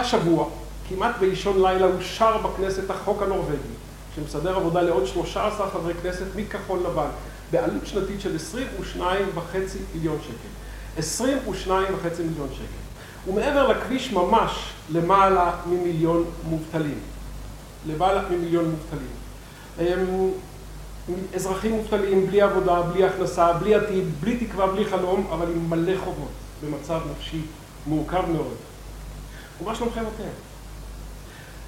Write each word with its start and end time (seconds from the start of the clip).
השבוע, 0.00 0.48
כמעט 0.88 1.14
באישון 1.20 1.62
לילה, 1.62 1.86
אושר 1.86 2.36
בכנסת 2.36 2.90
החוק 2.90 3.22
הנורבגי, 3.22 3.74
שמסדר 4.16 4.56
עבודה 4.56 4.82
לעוד 4.82 5.06
13 5.06 5.70
חברי 5.70 5.94
כנסת 6.02 6.26
מכחול 6.36 6.78
לבן, 6.78 7.08
בעלות 7.50 7.86
שנתית 7.86 8.20
של 8.20 8.36
22.5 8.96 9.00
מיליון 9.94 10.18
שקל. 10.22 10.48
22.5 10.98 11.72
מיליון 12.18 12.48
שקל. 12.52 13.30
ומעבר 13.30 13.68
לכביש 13.68 14.12
ממש 14.12 14.72
למעלה 14.90 15.52
ממיליון 15.66 16.24
מובטלים. 16.44 16.98
למעלה 17.86 18.22
ממיליון 18.30 18.64
מובטלים. 18.70 19.18
אזרחים 21.34 21.72
מובטלים, 21.72 22.26
בלי 22.26 22.42
עבודה, 22.42 22.82
בלי 22.82 23.04
הכנסה, 23.04 23.52
בלי 23.52 23.74
עתיד, 23.74 24.04
בלי 24.20 24.46
תקווה, 24.46 24.66
בלי 24.66 24.84
חלום, 24.84 25.26
אבל 25.32 25.46
עם 25.46 25.70
מלא 25.70 25.92
חובות, 26.04 26.28
במצב 26.64 27.00
נפשי 27.10 27.40
מורכב 27.86 28.22
מאוד. 28.32 28.54
ומה 29.62 29.74
שלומכם 29.74 30.00
אתם? 30.16 30.28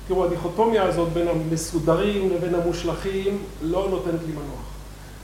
תראו, 0.09 0.25
הדיכוטומיה 0.25 0.83
הזאת 0.83 1.13
בין 1.13 1.29
המסודרים 1.29 2.31
לבין 2.31 2.55
המושלכים 2.55 3.43
לא 3.63 3.89
נותנת 3.91 4.21
לי 4.27 4.33
מנוח. 4.33 4.71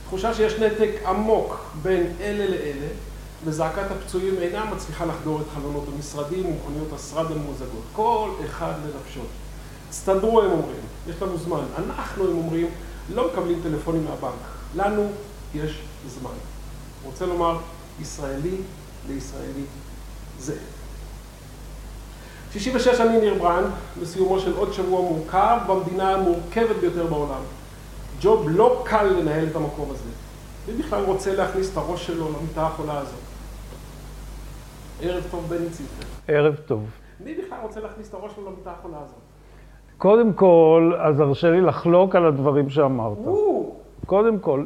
תחושה 0.05 0.33
שיש 0.33 0.53
נתק 0.53 0.89
עמוק 1.05 1.65
בין 1.81 2.13
אלה 2.21 2.49
לאלה, 2.49 2.87
וזעקת 3.45 3.91
הפצועים 3.91 4.35
אינה 4.41 4.65
מצליחה 4.65 5.05
לחדור 5.05 5.41
את 5.41 5.45
חלונות 5.55 5.85
המשרדים 5.95 6.45
ומכוניות 6.45 6.93
השרד 6.93 7.31
הממוזגות. 7.31 7.83
כל 7.93 8.29
אחד 8.45 8.73
לנפשו. 8.85 9.21
תסתדרו, 9.89 10.41
הם 10.41 10.51
אומרים, 10.51 10.81
יש 11.09 11.21
לנו 11.21 11.37
זמן. 11.37 11.61
אנחנו, 11.77 12.23
הם 12.23 12.37
אומרים, 12.37 12.67
לא 13.13 13.27
מקבלים 13.31 13.59
טלפונים 13.63 14.05
מהבנק. 14.05 14.41
לנו 14.75 15.09
יש 15.55 15.81
זמן. 16.19 16.31
רוצה 17.03 17.25
לומר, 17.25 17.57
ישראלי 18.01 18.55
לישראלי 19.07 19.63
זה. 20.39 20.55
66 22.59 22.99
אני 23.01 23.19
ניר 23.19 23.33
ברנד, 23.33 23.65
בסיומו 24.01 24.39
של 24.39 24.53
עוד 24.57 24.73
שבוע 24.73 25.01
מורכב 25.01 25.57
במדינה 25.67 26.13
המורכבת 26.13 26.75
ביותר 26.81 27.05
בעולם. 27.05 27.41
ג'וב 28.21 28.49
לא 28.49 28.81
קל 28.85 29.03
לנהל 29.03 29.47
את 29.51 29.55
המקום 29.55 29.89
הזה. 29.91 30.09
מי 30.67 30.73
בכלל 30.83 31.03
רוצה 31.03 31.35
להכניס 31.35 31.71
את 31.71 31.77
הראש 31.77 32.07
שלו 32.07 32.27
למיטה 32.27 32.67
החולה 32.67 32.99
הזאת? 32.99 33.19
ערב 35.01 35.23
טוב, 35.31 35.45
בני 35.49 35.69
ציפר. 35.69 36.05
ערב 36.27 36.55
טוב. 36.55 36.83
מי 37.25 37.33
בכלל 37.33 37.57
רוצה 37.61 37.79
להכניס 37.79 38.09
את 38.09 38.13
הראש 38.13 38.31
שלו 38.35 38.45
למיטה 38.45 38.71
החולה 38.71 38.97
הזאת? 38.97 39.19
קודם 39.97 40.33
כל, 40.33 40.93
אז 40.99 41.19
הרשה 41.19 41.51
לי 41.51 41.61
לחלוק 41.61 42.15
על 42.15 42.25
הדברים 42.25 42.69
שאמרת. 42.69 43.17
קודם 44.05 44.39
כל, 44.39 44.63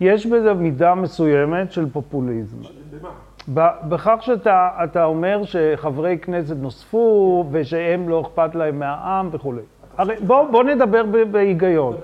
יש 0.00 0.26
בזה 0.26 0.54
מידה 0.54 0.94
מסוימת 0.94 1.72
של 1.72 1.90
פופוליזם. 1.92 2.56
במה? 2.90 3.10
בכך 3.48 4.16
שאתה 4.20 5.04
אומר 5.04 5.42
שחברי 5.44 6.18
כנסת 6.18 6.56
נוספו 6.56 7.44
ושהם 7.50 8.08
לא 8.08 8.20
אכפת 8.20 8.54
להם 8.54 8.78
מהעם 8.78 9.28
וכולי. 9.32 9.62
הרי 9.98 10.14
בוא, 10.26 10.50
בוא 10.50 10.64
נדבר 10.64 11.02
בהיגיון. 11.30 11.94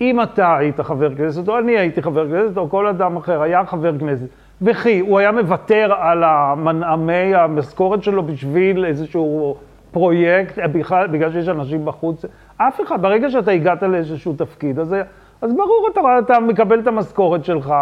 אם 0.00 0.22
אתה 0.22 0.56
היית 0.56 0.80
חבר 0.80 1.14
כנסת, 1.14 1.48
או 1.48 1.58
אני 1.58 1.78
הייתי 1.78 2.02
חבר 2.02 2.28
כנסת, 2.28 2.56
או 2.56 2.70
כל 2.70 2.86
אדם 2.86 3.16
אחר 3.16 3.42
היה 3.42 3.66
חבר 3.66 3.98
כנסת, 3.98 4.26
וכי 4.62 4.98
הוא 4.98 5.18
היה 5.18 5.32
מוותר 5.32 5.92
על 5.98 6.24
המנעמי 6.24 7.34
המשכורת 7.34 8.02
שלו 8.02 8.22
בשביל 8.22 8.84
איזשהו 8.84 9.56
פרויקט, 9.90 10.58
בכלל, 10.72 11.06
בגלל 11.06 11.32
שיש 11.32 11.48
אנשים 11.48 11.84
בחוץ, 11.84 12.24
אף 12.56 12.80
אחד, 12.80 13.02
ברגע 13.02 13.30
שאתה 13.30 13.50
הגעת 13.50 13.82
לאיזשהו 13.82 14.32
תפקיד, 14.32 14.78
אז, 14.78 14.94
אז 15.42 15.52
ברור, 15.52 15.88
אתה, 15.92 16.00
אתה 16.18 16.40
מקבל 16.40 16.80
את 16.80 16.86
המשכורת 16.86 17.44
שלך. 17.44 17.74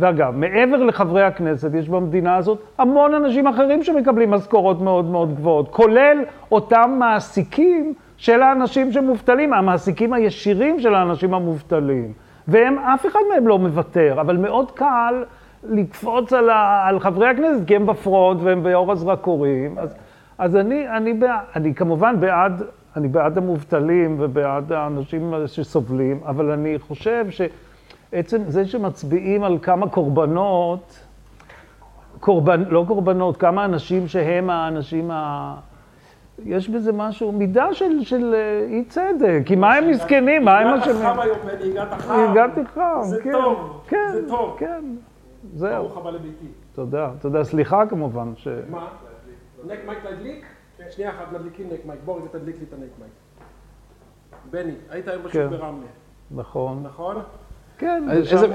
ואגב, 0.00 0.36
מעבר 0.36 0.82
לחברי 0.82 1.22
הכנסת, 1.22 1.70
יש 1.74 1.88
במדינה 1.88 2.36
הזאת 2.36 2.58
המון 2.78 3.14
אנשים 3.14 3.46
אחרים 3.46 3.82
שמקבלים 3.82 4.30
משכורות 4.30 4.80
מאוד 4.80 5.04
מאוד 5.04 5.34
גבוהות, 5.34 5.68
כולל 5.68 6.18
אותם 6.52 6.96
מעסיקים 6.98 7.94
של 8.16 8.42
האנשים 8.42 8.92
שמובטלים, 8.92 9.52
המעסיקים 9.52 10.12
הישירים 10.12 10.80
של 10.80 10.94
האנשים 10.94 11.34
המובטלים. 11.34 12.12
והם, 12.48 12.78
אף 12.78 13.06
אחד 13.06 13.20
מהם 13.32 13.48
לא 13.48 13.58
מוותר, 13.58 14.20
אבל 14.20 14.36
מאוד 14.36 14.70
קל 14.70 15.24
לקפוץ 15.64 16.32
על, 16.32 16.50
ה, 16.50 16.88
על 16.88 17.00
חברי 17.00 17.28
הכנסת, 17.28 17.66
כי 17.66 17.76
הם 17.76 17.86
בפרונט 17.86 18.40
והם 18.42 18.62
באור 18.62 18.92
הזרקורים. 18.92 19.78
אז, 19.78 19.94
אז 20.38 20.56
אני, 20.56 20.88
אני, 20.88 21.12
בעד, 21.12 21.40
אני 21.56 21.74
כמובן 21.74 22.20
בעד, 22.20 22.62
אני 22.96 23.08
בעד 23.08 23.38
המובטלים 23.38 24.16
ובעד 24.20 24.72
האנשים 24.72 25.34
שסובלים, 25.46 26.20
אבל 26.24 26.50
אני 26.50 26.78
חושב 26.78 27.26
שעצם 27.30 28.42
זה 28.46 28.66
שמצביעים 28.66 29.44
על 29.44 29.58
כמה 29.62 29.88
קורבנות, 29.88 30.98
קורבן, 32.20 32.64
לא 32.68 32.84
קורבנות, 32.88 33.36
כמה 33.36 33.64
אנשים 33.64 34.08
שהם 34.08 34.50
האנשים 34.50 35.10
ה... 35.10 35.54
יש 36.44 36.68
בזה 36.68 36.92
משהו, 36.92 37.32
מידה 37.32 37.74
של, 37.74 38.04
של 38.04 38.34
אי 38.68 38.84
צדק, 38.84 39.42
כי 39.46 39.56
מה 39.56 39.74
הם 39.74 39.90
מסכנים, 39.90 40.44
מה 40.44 40.58
הם 40.58 40.78
אשמים? 40.78 40.96
הגעת 40.96 41.14
חם 41.14 41.20
היום, 41.20 41.38
בני, 41.44 41.70
הגעת 41.70 42.00
חם. 42.00 42.30
הגעתי 42.30 42.60
חם, 42.74 43.00
זה 43.02 43.22
כן. 43.22 43.32
טוב, 43.32 43.82
כן, 43.88 44.08
זה 44.12 44.28
טוב. 44.28 44.56
כן, 44.58 44.84
זהו. 45.54 45.82
ברוך 45.82 45.96
הבא 45.96 46.10
לביתי. 46.10 46.46
תודה, 46.74 47.10
תודה, 47.20 47.44
סליחה 47.44 47.86
כמובן 47.86 48.32
ש... 48.36 48.48
מה? 48.70 48.86
מייק 49.66 50.04
להדליק? 50.04 50.51
שנייה 50.90 51.10
אחת, 51.10 51.32
מדליקים 51.32 51.66
נק 51.72 51.80
מייק. 51.86 52.00
בוא 52.04 52.16
רגע 52.16 52.26
תדליק 52.32 52.56
לי 52.58 52.64
את 52.68 52.72
הנק 52.72 52.88
מייק. 52.98 53.12
בני, 54.50 54.72
היית 54.90 55.08
היום 55.08 55.22
בשוק 55.22 55.32
כן. 55.32 55.50
ברמלה, 55.50 55.86
נכון. 56.30 56.82
נכון? 56.82 57.16
כן, 57.78 58.04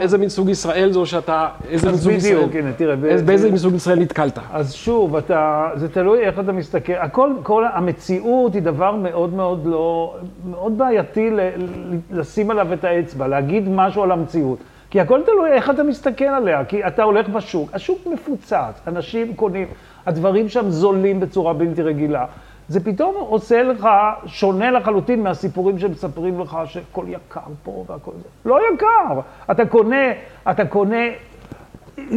איזה- 0.01 0.17
מין 0.17 0.29
סוג 0.29 0.49
ישראל 0.49 0.91
זו 0.91 1.05
שאתה... 1.05 1.49
איזה 1.69 1.87
מין 1.87 1.97
סוג 1.97 2.11
ישראל? 2.11 2.35
בדיוק, 2.37 2.55
הנה, 2.55 2.73
תראה. 2.73 2.95
באיזה 2.95 3.49
מין 3.49 3.57
סוג 3.57 3.73
ישראל 3.73 3.99
נתקלת? 3.99 4.39
אז 4.51 4.73
שוב, 4.73 5.15
אתה, 5.15 5.69
זה 5.75 5.89
תלוי 5.89 6.19
איך 6.19 6.39
אתה 6.39 6.51
מסתכל. 6.51 6.93
הכל, 6.93 7.31
כל 7.43 7.65
המציאות 7.73 8.53
היא 8.53 8.61
דבר 8.61 8.91
מאוד 8.95 9.33
מאוד 9.33 9.65
לא, 9.65 10.15
מאוד 10.49 10.77
בעייתי 10.77 11.29
ל, 11.29 11.39
ל, 11.41 11.67
לשים 12.11 12.51
עליו 12.51 12.73
את 12.73 12.83
האצבע, 12.83 13.27
להגיד 13.27 13.69
משהו 13.69 14.03
על 14.03 14.11
המציאות. 14.11 14.59
כי 14.89 14.99
הכל 15.01 15.21
תלוי 15.25 15.51
איך 15.51 15.69
אתה 15.69 15.83
מסתכל 15.83 16.25
עליה, 16.25 16.65
כי 16.65 16.87
אתה 16.87 17.03
הולך 17.03 17.29
בשוק, 17.29 17.69
השוק 17.73 18.07
מפוצץ, 18.13 18.53
אנשים 18.87 19.33
קונים, 19.35 19.67
הדברים 20.07 20.49
שם 20.49 20.69
זולים 20.69 21.19
בצורה 21.19 21.53
בלתי 21.53 21.81
רגילה. 21.81 22.25
זה 22.69 22.83
פתאום 22.83 23.15
עושה 23.19 23.63
לך, 23.63 23.87
שונה 24.25 24.71
לחלוטין 24.71 25.23
מהסיפורים 25.23 25.79
שמספרים 25.79 26.39
לך 26.39 26.57
שהכל 26.65 27.05
יקר 27.07 27.39
פה 27.63 27.85
והכל 27.87 28.11
זה. 28.15 28.49
לא 28.49 28.59
יקר. 28.73 29.19
אתה 29.51 29.65
קונה, 29.65 30.05
אתה 30.51 30.65
קונה 30.65 31.03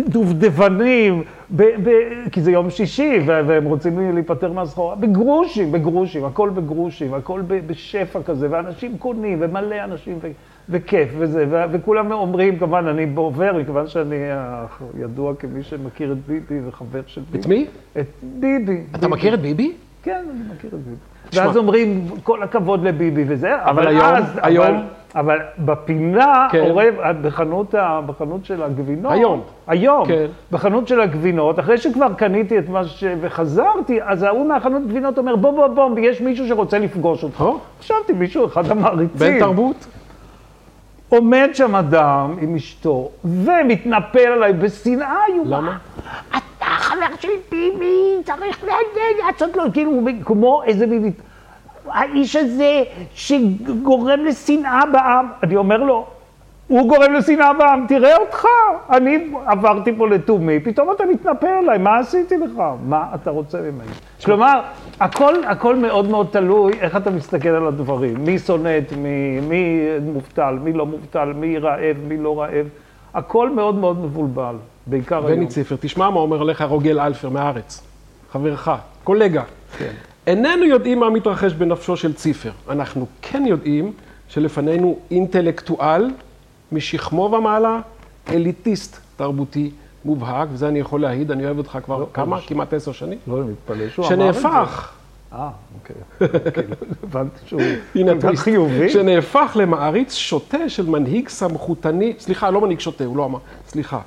דובדבנים, 0.09 1.23
ב, 1.57 1.63
ב, 1.63 1.91
כי 2.33 2.41
זה 2.43 2.51
יום 2.51 2.71
שישי 2.71 3.21
והם 3.27 3.65
רוצים 3.65 4.15
להיפטר 4.15 4.53
מהסחורה, 4.53 4.95
בגרושים, 4.95 5.73
בגרושים, 5.73 6.25
הכל 6.25 6.51
בגרושים, 6.51 7.15
הכל 7.15 7.43
בשפע 7.47 8.23
כזה, 8.23 8.49
ואנשים 8.51 8.99
קונים, 8.99 9.39
ומלא 9.41 9.77
אנשים, 9.85 10.19
ו- 10.23 10.31
וכיף 10.71 11.09
וזה, 11.19 11.45
ו- 11.51 11.63
וכולם 11.73 12.13
אומרים, 12.13 12.59
כמובן, 12.59 12.87
אני 12.87 13.07
עובר, 13.15 13.53
מכיוון 13.61 13.87
שאני 13.89 14.33
אה, 14.33 14.65
ידוע 14.99 15.35
כמי 15.35 15.63
שמכיר 15.63 16.13
את 16.13 16.17
ביבי 16.27 16.61
וחבר 16.69 17.01
של 17.07 17.21
ביבי. 17.31 17.39
את 17.43 17.47
מי? 17.47 17.67
את 18.01 18.07
ביבי. 18.23 18.81
אתה 18.91 18.99
ביבי. 18.99 19.13
מכיר 19.13 19.35
את 19.35 19.41
ביבי? 19.41 19.73
כן, 20.03 20.23
אני 20.31 20.55
מכיר 20.57 20.71
את 20.75 20.85
ביבי. 20.85 20.97
תשמע. 21.31 21.47
ואז 21.47 21.57
אומרים, 21.57 22.05
כל 22.23 22.43
הכבוד 22.43 22.85
לביבי 22.85 23.25
וזה, 23.29 23.63
אבל 23.65 23.89
היום- 23.89 24.03
אז, 24.05 24.39
היום- 24.43 24.67
אבל, 24.67 24.77
אבל 25.15 25.39
בפינה, 25.65 26.49
כן. 26.51 26.59
עורב, 26.61 26.95
בחנות, 27.23 27.75
ה- 27.75 28.01
בחנות 28.07 28.45
של 28.45 28.63
הגבינות, 28.63 29.13
היום. 29.13 29.41
היום, 29.67 30.07
כן. 30.07 30.27
בחנות 30.53 30.89
של 30.89 31.01
הגבינות, 31.01 31.59
אחרי 31.59 31.79
שכבר 31.79 32.15
קניתי 32.15 32.59
את 32.59 32.69
מה 32.69 32.85
ש... 32.85 33.05
וחזרתי, 33.21 33.99
אז 34.03 34.23
ההוא 34.23 34.47
מהחנות 34.47 34.83
גבינות 34.89 35.19
אומר, 35.19 35.37
בוא, 35.37 35.51
בוא, 35.53 35.89
בוא, 35.89 35.99
יש 35.99 36.21
מישהו 36.21 36.49
שרוצה 36.49 36.79
לפגוש 36.79 37.25
אותך. 37.25 37.45
חשבתי, 37.81 38.13
מישהו, 38.13 38.47
אחד 38.47 38.71
המעריצים. 38.71 39.33
בן 39.33 39.39
תרבות? 39.39 39.87
עומד 41.11 41.49
שם 41.53 41.75
אדם 41.77 42.37
עם 42.41 42.55
אשתו, 42.55 43.09
ומתנפל 43.25 44.27
עליי 44.27 44.53
בשנאה 44.53 45.17
איומה. 45.29 45.57
למה? 45.59 45.79
אתה 46.31 46.65
חבר 46.65 47.17
של 47.21 47.29
ביבי, 47.51 48.03
צריך 48.25 48.65
ל- 48.65 48.69
לעשות 49.27 49.57
לו, 49.57 49.65
כאילו, 49.73 49.93
כמו 50.25 50.63
איזה 50.65 50.87
ביבי. 50.87 51.11
האיש 51.89 52.37
הזה 52.37 52.83
שגורם 53.15 54.25
לשנאה 54.25 54.81
בעם, 54.93 55.27
אני 55.43 55.57
אומר 55.57 55.77
לו, 55.77 56.07
הוא 56.71 56.89
גורם 56.89 57.13
לשנאה 57.13 57.53
בעם, 57.53 57.85
תראה 57.89 58.17
אותך, 58.17 58.45
אני 58.91 59.31
עברתי 59.47 59.93
פה 59.99 60.09
לתומי, 60.09 60.61
פתאום 60.61 60.91
אתה 60.93 61.05
מתנפל 61.05 61.47
עליי, 61.47 61.79
מה 61.79 61.99
עשיתי 61.99 62.37
לך? 62.37 62.63
מה 62.87 63.05
אתה 63.15 63.31
רוצה 63.31 63.61
ממני? 63.61 63.91
כלומר, 64.25 64.61
הכל, 65.01 65.35
הכל 65.47 65.77
מאוד 65.77 66.09
מאוד 66.09 66.27
תלוי 66.31 66.73
איך 66.81 66.97
אתה 66.97 67.11
מסתכל 67.11 67.49
על 67.49 67.67
הדברים, 67.67 68.25
מי 68.25 68.39
שונא 68.39 68.79
את 68.79 68.93
מי, 68.93 69.41
מי 69.49 69.89
מובטל, 70.03 70.59
מי 70.63 70.73
לא 70.73 70.87
מובטל, 70.87 71.33
מי 71.33 71.59
רעב, 71.59 71.97
מי 72.09 72.17
לא 72.17 72.41
רעב, 72.41 72.67
הכל 73.15 73.51
מאוד 73.51 73.75
מאוד 73.75 74.05
מבולבל, 74.05 74.55
בעיקר 74.87 75.27
היום. 75.27 75.39
בני 75.39 75.47
ציפר, 75.47 75.77
תשמע 75.81 76.11
מה 76.11 76.21
אומר 76.21 76.41
עליך 76.41 76.63
רוגל 76.63 77.01
אלפר 77.01 77.29
מהארץ, 77.29 77.83
חברך, 78.33 78.71
קולגה. 79.05 79.43
כן. 79.79 79.93
איננו 80.27 80.65
יודעים 80.65 81.01
מה 81.01 81.11
מתרחש 81.11 81.53
בנפשו 81.53 81.97
של 81.97 82.13
ציפר. 82.13 82.51
אנחנו 82.69 83.07
כן 83.23 83.43
יודעים 83.47 83.93
שלפנינו 84.29 84.99
אינטלקטואל 85.11 86.11
משכמו 86.73 87.23
ומעלה, 87.39 87.81
אליטיסט 88.29 88.97
תרבותי 89.17 89.71
מובהק, 90.05 90.49
וזה 90.53 90.69
אני 90.69 90.79
יכול 90.79 91.01
להעיד, 91.01 91.31
אני 91.31 91.45
אוהב 91.45 91.59
אותך 91.59 91.79
כבר 91.85 91.99
לא, 91.99 92.07
כמה? 92.13 92.27
ממש. 92.27 92.47
כמעט 92.47 92.75
עשר 92.75 92.93
שנים. 92.93 93.19
לא, 93.27 93.43
אני 93.43 93.51
מתפלא 93.51 93.89
שהוא 93.89 94.07
אמר 94.07 94.29
את 94.29 94.35
זה. 94.35 94.41
שנהפך 94.41 94.93
אה, 95.33 95.51
אוקיי. 95.75 95.97
כאילו, 96.53 96.75
הבנתי 97.03 97.39
שהוא 97.47 97.63
הנה 97.95 98.21
כל 98.21 98.37
כך. 98.37 98.41
חיובי. 98.41 98.91
שנהפך 98.91 99.53
למעריץ 99.61 100.15
שוטה 100.15 100.69
של 100.69 100.87
מנהיג 100.87 101.29
סמכותני, 101.29 102.15
סליחה, 102.19 102.51
לא 102.51 102.61
מנהיג 102.61 102.81
שוטה, 102.81 103.05
הוא 103.05 103.17
לא 103.17 103.25
אמר, 103.25 103.39
סליחה, 103.69 104.01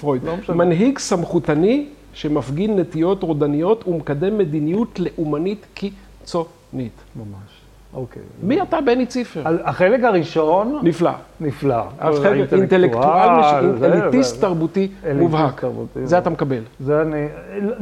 פרויד. 0.00 0.24
לא 0.24 0.36
משנה. 0.36 0.56
מנהיג 0.56 0.98
סמכותני 0.98 1.86
שמפגין 2.14 2.78
נטיות 2.78 3.22
רודניות 3.22 3.88
ומקדם 3.88 4.38
מדיניות 4.38 5.00
לאומנית 5.00 5.66
קיצונית. 5.74 6.92
ממש. 7.16 7.59
אוקיי. 7.94 8.22
מי 8.42 8.62
אתה, 8.62 8.80
בני 8.80 9.06
ציפר? 9.06 9.42
החלק 9.64 10.04
הראשון, 10.04 10.78
נפלא. 10.82 11.10
נפלא. 11.40 11.82
החלק 12.00 12.52
אינטלקטואל, 12.52 13.28
מש- 13.40 13.78
זה- 13.78 13.86
אליטיסט 13.86 14.40
תרבותי 14.40 14.88
מובהק. 15.16 15.64
זה 16.04 16.18
אתה 16.18 16.30
מקבל. 16.30 16.60
זה 16.80 17.02
אני, 17.02 17.26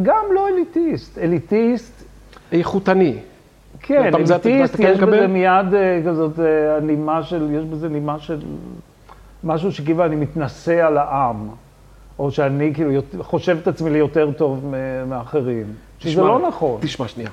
גם 0.03 0.25
לא 0.35 0.49
אליטיסט, 0.49 1.19
אליטיסט, 1.19 2.05
איכותני. 2.53 3.17
כן, 3.81 4.03
אליטיסט, 4.15 4.77
כן 4.77 4.93
יש 4.95 4.99
בזה? 5.01 5.27
מיד 5.27 5.75
אה, 5.75 6.01
כזאת 6.07 6.41
אה, 6.41 6.45
נימה 6.81 7.23
של, 7.23 7.49
יש 7.53 7.65
בזה 7.65 7.89
נימה 7.89 8.19
של 8.19 8.39
משהו 9.45 9.73
שכאילו 9.73 10.05
אני 10.05 10.17
מתנשא 10.17 10.87
על 10.87 10.99
העם, 10.99 11.49
או 12.19 12.31
שאני 12.31 12.75
כאילו 12.75 12.91
חושב 13.21 13.57
את 13.63 13.69
עצמי 13.69 13.91
ליותר 13.91 14.31
טוב 14.37 14.75
מאחרים, 15.07 15.67
שזה 15.99 16.11
תשמע, 16.11 16.23
לא 16.29 16.49
נכון. 16.49 16.79
תשמע 16.81 17.09
שנייה. 17.09 17.31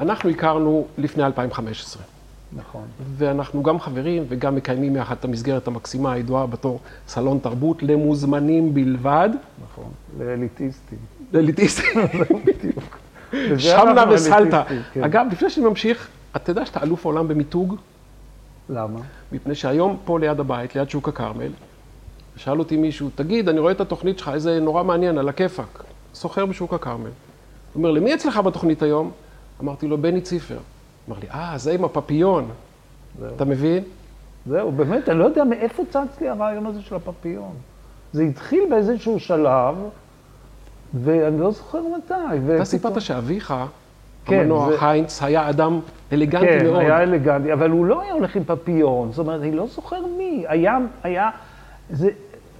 אנחנו 0.00 0.30
הכרנו 0.30 0.86
לפני 0.98 1.24
2015. 1.24 2.02
נכון. 2.52 2.84
ואנחנו 3.16 3.62
גם 3.62 3.80
חברים 3.80 4.24
וגם 4.28 4.54
מקיימים 4.54 4.96
יחד 4.96 5.16
את 5.18 5.24
המסגרת 5.24 5.66
המקסימה 5.66 6.12
הידועה 6.12 6.46
בתור 6.46 6.80
סלון 7.08 7.38
תרבות 7.38 7.82
למוזמנים 7.82 8.74
בלבד. 8.74 9.28
נכון, 9.64 9.90
לאליטיסטים. 10.18 10.98
לאליטיסטים. 11.32 12.00
בדיוק. 12.46 12.98
שמנה 13.58 14.04
וסלטה. 14.10 14.62
כן. 14.92 15.04
אגב, 15.04 15.26
לפני 15.32 15.50
שאני 15.50 15.66
ממשיך, 15.66 16.08
אתה 16.36 16.50
יודע 16.50 16.66
שאתה 16.66 16.82
אלוף 16.82 17.06
העולם 17.06 17.28
במיתוג? 17.28 17.76
למה? 18.68 19.00
מפני 19.32 19.54
שהיום 19.54 19.96
פה 20.04 20.18
ליד 20.18 20.40
הבית, 20.40 20.76
ליד 20.76 20.90
שוק 20.90 21.08
הכרמל, 21.08 21.50
שאל 22.36 22.58
אותי 22.58 22.76
מישהו, 22.76 23.10
תגיד, 23.14 23.48
אני 23.48 23.60
רואה 23.60 23.72
את 23.72 23.80
התוכנית 23.80 24.18
שלך, 24.18 24.30
איזה 24.34 24.60
נורא 24.60 24.82
מעניין, 24.82 25.18
על 25.18 25.28
הכיפאק. 25.28 25.84
סוחר 26.14 26.46
בשוק 26.46 26.74
הכרמל. 26.74 27.02
הוא 27.04 27.10
אומר, 27.74 27.90
למי 27.90 28.14
אצלך 28.14 28.36
בתוכנית 28.36 28.82
היום? 28.82 29.10
אמרתי 29.62 29.88
לו, 29.88 29.98
בני 29.98 30.20
ציפר. 30.20 30.58
אמר 31.08 31.16
לי, 31.22 31.28
אה, 31.30 31.52
זה 31.56 31.72
עם 31.72 31.84
הפפיון. 31.84 32.48
זהו. 33.20 33.28
אתה 33.36 33.44
מבין? 33.44 33.82
זהו, 34.46 34.72
באמת, 34.72 35.08
אני 35.08 35.18
לא 35.18 35.24
יודע 35.24 35.44
מאיפה 35.44 35.82
צץ 35.90 36.20
לי 36.20 36.28
הרעיון 36.28 36.66
הזה 36.66 36.82
של 36.82 36.94
הפפיון. 36.94 37.52
זה 38.12 38.22
התחיל 38.22 38.60
באיזשהו 38.70 39.20
שלב, 39.20 39.74
ואני 40.94 41.40
לא 41.40 41.50
זוכר 41.50 41.80
מתי. 41.96 42.54
אתה 42.56 42.64
סיפרת 42.64 43.00
שאביך, 43.00 43.54
כן, 44.24 44.40
המנוח 44.40 44.68
זה- 44.68 44.76
היינץ, 44.88 45.22
היה 45.22 45.50
אדם 45.50 45.80
אלגנטי 46.12 46.46
כן, 46.46 46.66
מאוד. 46.66 46.76
היה 46.80 47.02
אלגנטי, 47.02 47.52
אבל 47.52 47.70
הוא 47.70 47.86
לא 47.86 48.02
היה 48.02 48.12
הולך 48.12 48.36
עם 48.36 48.44
פפיון, 48.44 49.08
זאת 49.12 49.18
אומרת, 49.18 49.40
אני 49.40 49.52
לא 49.52 49.66
זוכר 49.66 50.06
מי. 50.18 50.44
היה, 50.48 50.78
היה, 51.02 51.30
זה 51.90 52.10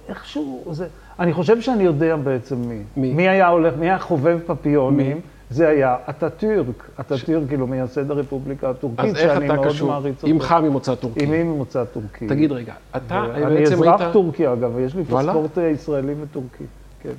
איכשהו, 0.09 0.63
זה, 0.71 0.87
אני 1.19 1.33
חושב 1.33 1.61
שאני 1.61 1.83
יודע 1.83 2.15
בעצם 2.15 2.55
מי. 2.69 2.79
מי? 2.97 3.13
מי 3.13 3.29
היה 3.29 3.47
הולך, 3.47 3.73
מי 3.77 3.85
היה 3.85 3.99
חובב 3.99 4.39
פפיונים? 4.47 5.15
מי? 5.17 5.21
זה 5.51 5.67
היה 5.69 5.95
אטאטורק, 6.09 6.89
אטאטורק, 6.99 7.47
כאילו 7.47 7.67
מייסד 7.67 8.11
הרפובליקה 8.11 8.69
הטורקית, 8.69 9.15
שאני 9.15 9.47
מאוד 9.47 9.65
קשור? 9.67 9.87
מעריץ 9.89 10.15
אותו. 10.23 10.27
אמך 10.27 10.51
ממוצא 10.63 10.95
טורקי. 10.95 11.25
אמי 11.25 11.43
ממוצא 11.43 11.83
טורקי. 11.83 12.27
תגיד 12.27 12.51
רגע, 12.51 12.73
אתה 12.95 13.25
אני 13.33 13.55
בעצם 13.55 13.73
אזרח 13.73 14.01
היית... 14.01 14.13
טורקי 14.13 14.47
אגב, 14.47 14.71
ויש 14.75 14.95
לי? 14.95 15.03
פספורט 15.05 15.57
ישראלי 15.57 16.13
וטורקי. 16.21 16.63
כן, 17.01 17.09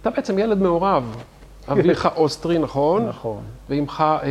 אתה 0.00 0.10
בעצם 0.10 0.38
ילד 0.38 0.62
מעורב. 0.62 1.16
אביך 1.72 2.08
אוסטרי, 2.16 2.58
נכון? 2.58 3.06
נכון, 3.06 3.38
ואמך 3.68 4.04
אה, 4.22 4.26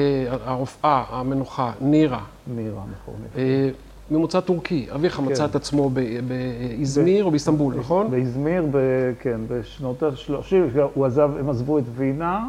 הרופאה, 0.45 1.03
המנוחה, 1.09 1.71
נירה. 1.81 2.19
מירה, 2.55 2.81
נכון. 3.01 3.15
אה, 3.37 3.69
ממוצא 4.11 4.39
טורקי. 4.39 4.87
אביך 4.95 5.13
כן. 5.15 5.23
מצא 5.25 5.45
את 5.45 5.55
עצמו 5.55 5.89
ב- 5.89 5.99
באזמיר 6.27 7.23
או 7.23 7.29
באיסטנבול, 7.31 7.73
נכון? 7.77 8.11
באזמיר, 8.11 8.65
ב- 8.71 9.11
כן, 9.19 9.39
בשנות 9.47 10.03
ה-30, 10.03 10.31
הוא 10.93 11.05
עזב, 11.05 11.29
הם 11.39 11.49
עזבו 11.49 11.77
את 11.79 11.83
וינה, 11.95 12.45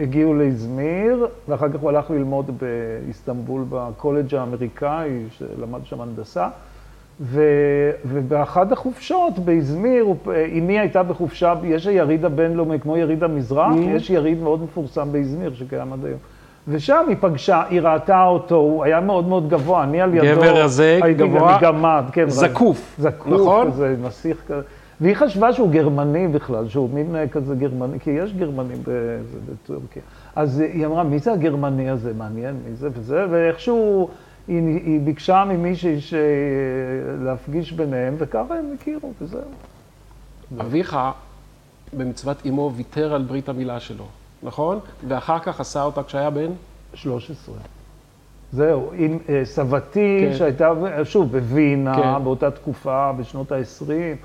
הגיעו 0.00 0.34
לאזמיר, 0.34 1.26
ואחר 1.48 1.68
כך 1.68 1.80
הוא 1.80 1.90
הלך 1.90 2.10
ללמוד 2.10 2.50
באיסטנבול 2.60 3.64
בקולג' 3.68 4.34
האמריקאי, 4.34 5.24
שלמד 5.30 5.80
שם 5.84 6.00
הנדסה. 6.00 6.48
ו, 7.20 7.42
ובאחת 8.04 8.72
החופשות 8.72 9.38
באזמיר, 9.38 10.06
אמי 10.58 10.78
הייתה 10.78 11.02
בחופשה, 11.02 11.54
יש 11.64 11.86
היריד 11.86 12.24
הבינלאומי, 12.24 12.80
כמו 12.80 12.96
יריד 12.96 13.24
המזרח, 13.24 13.72
Mm. 13.72 13.96
יש 13.96 14.10
יריד 14.10 14.42
מאוד 14.42 14.62
מפורסם 14.62 15.12
באזמיר 15.12 15.54
שקיים 15.54 15.92
עד 15.92 16.04
היום. 16.04 16.18
ושם 16.68 17.04
היא 17.08 17.16
פגשה, 17.20 17.62
היא 17.70 17.80
ראתה 17.80 18.24
אותו, 18.24 18.54
הוא 18.54 18.84
היה 18.84 19.00
מאוד 19.00 19.28
מאוד 19.28 19.48
גבוה, 19.48 19.84
אני 19.84 20.00
על 20.00 20.14
ידו, 20.14 20.40
גבר 20.40 20.66
הייתי 21.04 21.14
גבוה, 21.14 21.58
מגמד, 21.58 22.04
כן, 22.12 22.28
זקוף, 22.28 22.96
זקוף 22.98 23.40
נכון? 23.40 23.66
כזה, 23.70 23.96
נסיך 24.02 24.36
כזה. 24.48 24.62
והיא 25.00 25.14
חשבה 25.14 25.52
שהוא 25.52 25.70
גרמני 25.70 26.28
בכלל, 26.28 26.68
שהוא 26.68 26.90
מין 26.90 27.16
אה, 27.16 27.28
כזה 27.28 27.54
גרמני, 27.54 28.00
כי 28.00 28.10
יש 28.10 28.32
גרמנים 28.32 28.78
ב- 28.82 29.20
זה 29.32 29.38
בטורקיה. 29.52 30.02
אז 30.36 30.60
היא 30.60 30.86
אמרה, 30.86 31.02
מי 31.04 31.18
זה 31.18 31.32
הגרמני 31.32 31.90
הזה? 31.90 32.14
מעניין, 32.14 32.56
מי 32.68 32.74
זה 32.76 32.88
וזה, 32.92 33.26
ואיכשהו 33.30 34.08
היא, 34.48 34.62
היא 34.84 35.00
ביקשה 35.00 35.44
ממישהי 35.48 36.00
ש... 36.00 36.14
להפגיש 37.22 37.72
ביניהם, 37.72 38.14
וככה 38.18 38.54
הם 38.58 38.64
הכירו, 38.80 39.12
וזהו. 39.20 39.40
אביך, 40.60 40.98
במצוות 41.92 42.46
אמו, 42.48 42.72
ויתר 42.76 43.14
על 43.14 43.22
ברית 43.22 43.48
המילה 43.48 43.80
שלו, 43.80 44.04
נכון? 44.42 44.78
ואחר 45.08 45.38
כך 45.38 45.60
עשה 45.60 45.82
אותה 45.82 46.02
כשהיה 46.02 46.30
בן? 46.30 46.50
13. 46.94 47.54
זהו, 48.52 48.90
עם 48.94 49.18
אה, 49.28 49.40
סבתי, 49.44 50.26
כן. 50.30 50.36
שהייתה, 50.36 50.72
שוב, 51.04 51.32
בווינה, 51.32 51.96
כן. 51.96 52.24
באותה 52.24 52.50
תקופה, 52.50 53.12
בשנות 53.12 53.52
ה-20, 53.52 54.16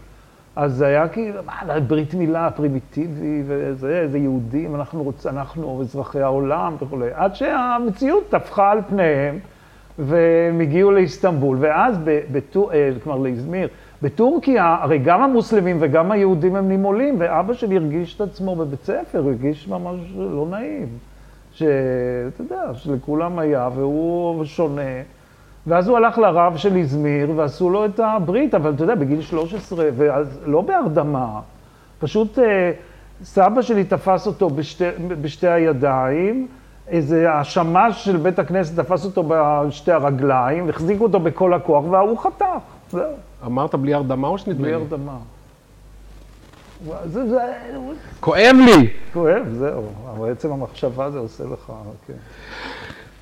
אז 0.55 0.73
זה 0.75 0.85
היה 0.87 1.07
כאילו, 1.07 1.39
מה, 1.45 1.79
ברית 1.79 2.13
מילה 2.13 2.51
פרימיטיבי, 2.51 3.43
וזה, 3.47 3.99
איזה 3.99 4.17
יהודים, 4.17 4.75
אנחנו 4.75 5.03
רוצים, 5.03 5.31
אנחנו 5.31 5.81
אזרחי 5.81 6.21
העולם 6.21 6.75
וכולי, 6.81 7.07
עד 7.13 7.35
שהמציאות 7.35 8.23
טפחה 8.29 8.71
על 8.71 8.79
פניהם, 8.89 9.39
והם 9.99 10.59
הגיעו 10.59 10.91
לאיסטנבול, 10.91 11.57
ואז, 11.59 11.97
בטו- 12.31 12.71
אה, 12.71 12.91
כלומר 13.03 13.19
לאזמיר, 13.19 13.67
בטורקיה, 14.01 14.77
הרי 14.81 14.97
גם 14.97 15.21
המוסלמים 15.21 15.77
וגם 15.79 16.11
היהודים 16.11 16.55
הם 16.55 16.67
נימולים, 16.67 17.15
ואבא 17.19 17.53
שלי 17.53 17.77
הרגיש 17.77 18.15
את 18.15 18.21
עצמו 18.21 18.55
בבית 18.55 18.83
ספר, 18.83 19.19
הרגיש 19.19 19.67
ממש 19.67 19.99
לא 20.15 20.47
נעים. 20.51 20.87
שאתה 21.53 22.41
יודע, 22.43 22.73
שלכולם 22.73 23.39
היה, 23.39 23.69
והוא 23.75 24.45
שונה. 24.45 24.81
ואז 25.67 25.87
הוא 25.87 25.97
הלך 25.97 26.17
לרב 26.17 26.57
של 26.57 26.75
איזמיר, 26.75 27.31
ועשו 27.35 27.69
לו 27.69 27.85
את 27.85 27.99
הברית, 27.99 28.55
אבל 28.55 28.73
אתה 28.73 28.83
יודע, 28.83 28.95
בגיל 28.95 29.21
13, 29.21 29.89
ואז 29.95 30.39
לא 30.45 30.61
בהרדמה, 30.61 31.39
פשוט 31.99 32.39
אה, 32.39 32.71
סבא 33.23 33.61
שלי 33.61 33.83
תפס 33.83 34.27
אותו 34.27 34.49
בשתי, 34.49 34.83
בשתי 35.21 35.47
הידיים, 35.47 36.47
איזה 36.87 37.33
השמש 37.33 38.05
של 38.05 38.17
בית 38.17 38.39
הכנסת 38.39 38.79
תפס 38.79 39.05
אותו 39.05 39.23
בשתי 39.27 39.91
הרגליים, 39.91 40.69
החזיקו 40.69 41.03
אותו 41.03 41.19
בכל 41.19 41.53
הכוח, 41.53 41.83
וההוא 41.89 42.17
חתך, 42.17 42.45
זהו, 42.89 43.03
אמרת 43.45 43.75
בלי 43.75 43.93
הרדמה 43.93 44.27
או 44.27 44.37
שנדמה 44.37 44.61
בלי 44.61 44.69
לי? 44.69 44.73
הרדמה. 44.73 45.17
זה, 47.05 47.29
זה 47.29 47.39
כואב 48.19 48.55
לי! 48.65 48.89
כואב, 49.13 49.45
זהו, 49.51 49.83
אבל 50.11 50.31
עצם 50.31 50.51
המחשבה 50.51 51.11
זה 51.11 51.19
עושה 51.19 51.43
לך, 51.43 51.71
כן. 52.07 52.13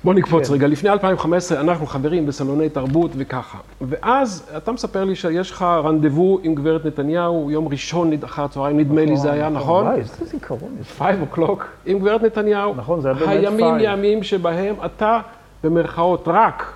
בוא 0.04 0.14
נקפוץ 0.14 0.48
כן. 0.48 0.54
רגע. 0.54 0.66
לפני 0.66 0.90
2015 0.90 1.60
אנחנו 1.60 1.86
חברים 1.86 2.26
בסלוני 2.26 2.68
תרבות 2.68 3.10
וככה. 3.16 3.58
ואז 3.80 4.50
אתה 4.56 4.72
מספר 4.72 5.04
לי 5.04 5.14
שיש 5.14 5.50
לך 5.50 5.62
רנדבו 5.62 6.38
עם 6.42 6.54
גברת 6.54 6.84
נתניהו, 6.86 7.50
יום 7.50 7.68
ראשון 7.68 8.10
אחר 8.24 8.44
הצהריים, 8.44 8.80
נדמה 8.80 9.04
לי 9.04 9.16
זה 9.16 9.32
היה, 9.32 9.48
נכון? 9.48 9.86
וואי, 9.86 9.98
איזה 9.98 10.24
זיכרון 10.24 10.76
יש. 10.80 10.92
5 10.98 11.16
o'clock 11.32 11.62
עם 11.86 11.98
גברת 11.98 12.22
נתניהו. 12.22 12.74
נכון, 12.74 13.00
זה 13.00 13.08
היה 13.08 13.18
באמת 13.18 13.28
הימים 13.28 13.74
five. 13.76 13.82
ימים 13.82 14.22
שבהם 14.22 14.74
אתה, 14.84 15.20
במרכאות, 15.64 16.24
רק 16.26 16.72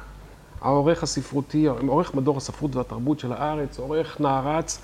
העורך 0.62 1.02
הספרותי, 1.02 1.66
עורך 1.88 2.14
מדור 2.14 2.37
הספרות 2.37 2.76
והתרבות 2.76 3.21
של 3.21 3.33
הארץ, 3.33 3.78
עורך 3.78 4.21
נערץ. 4.21 4.80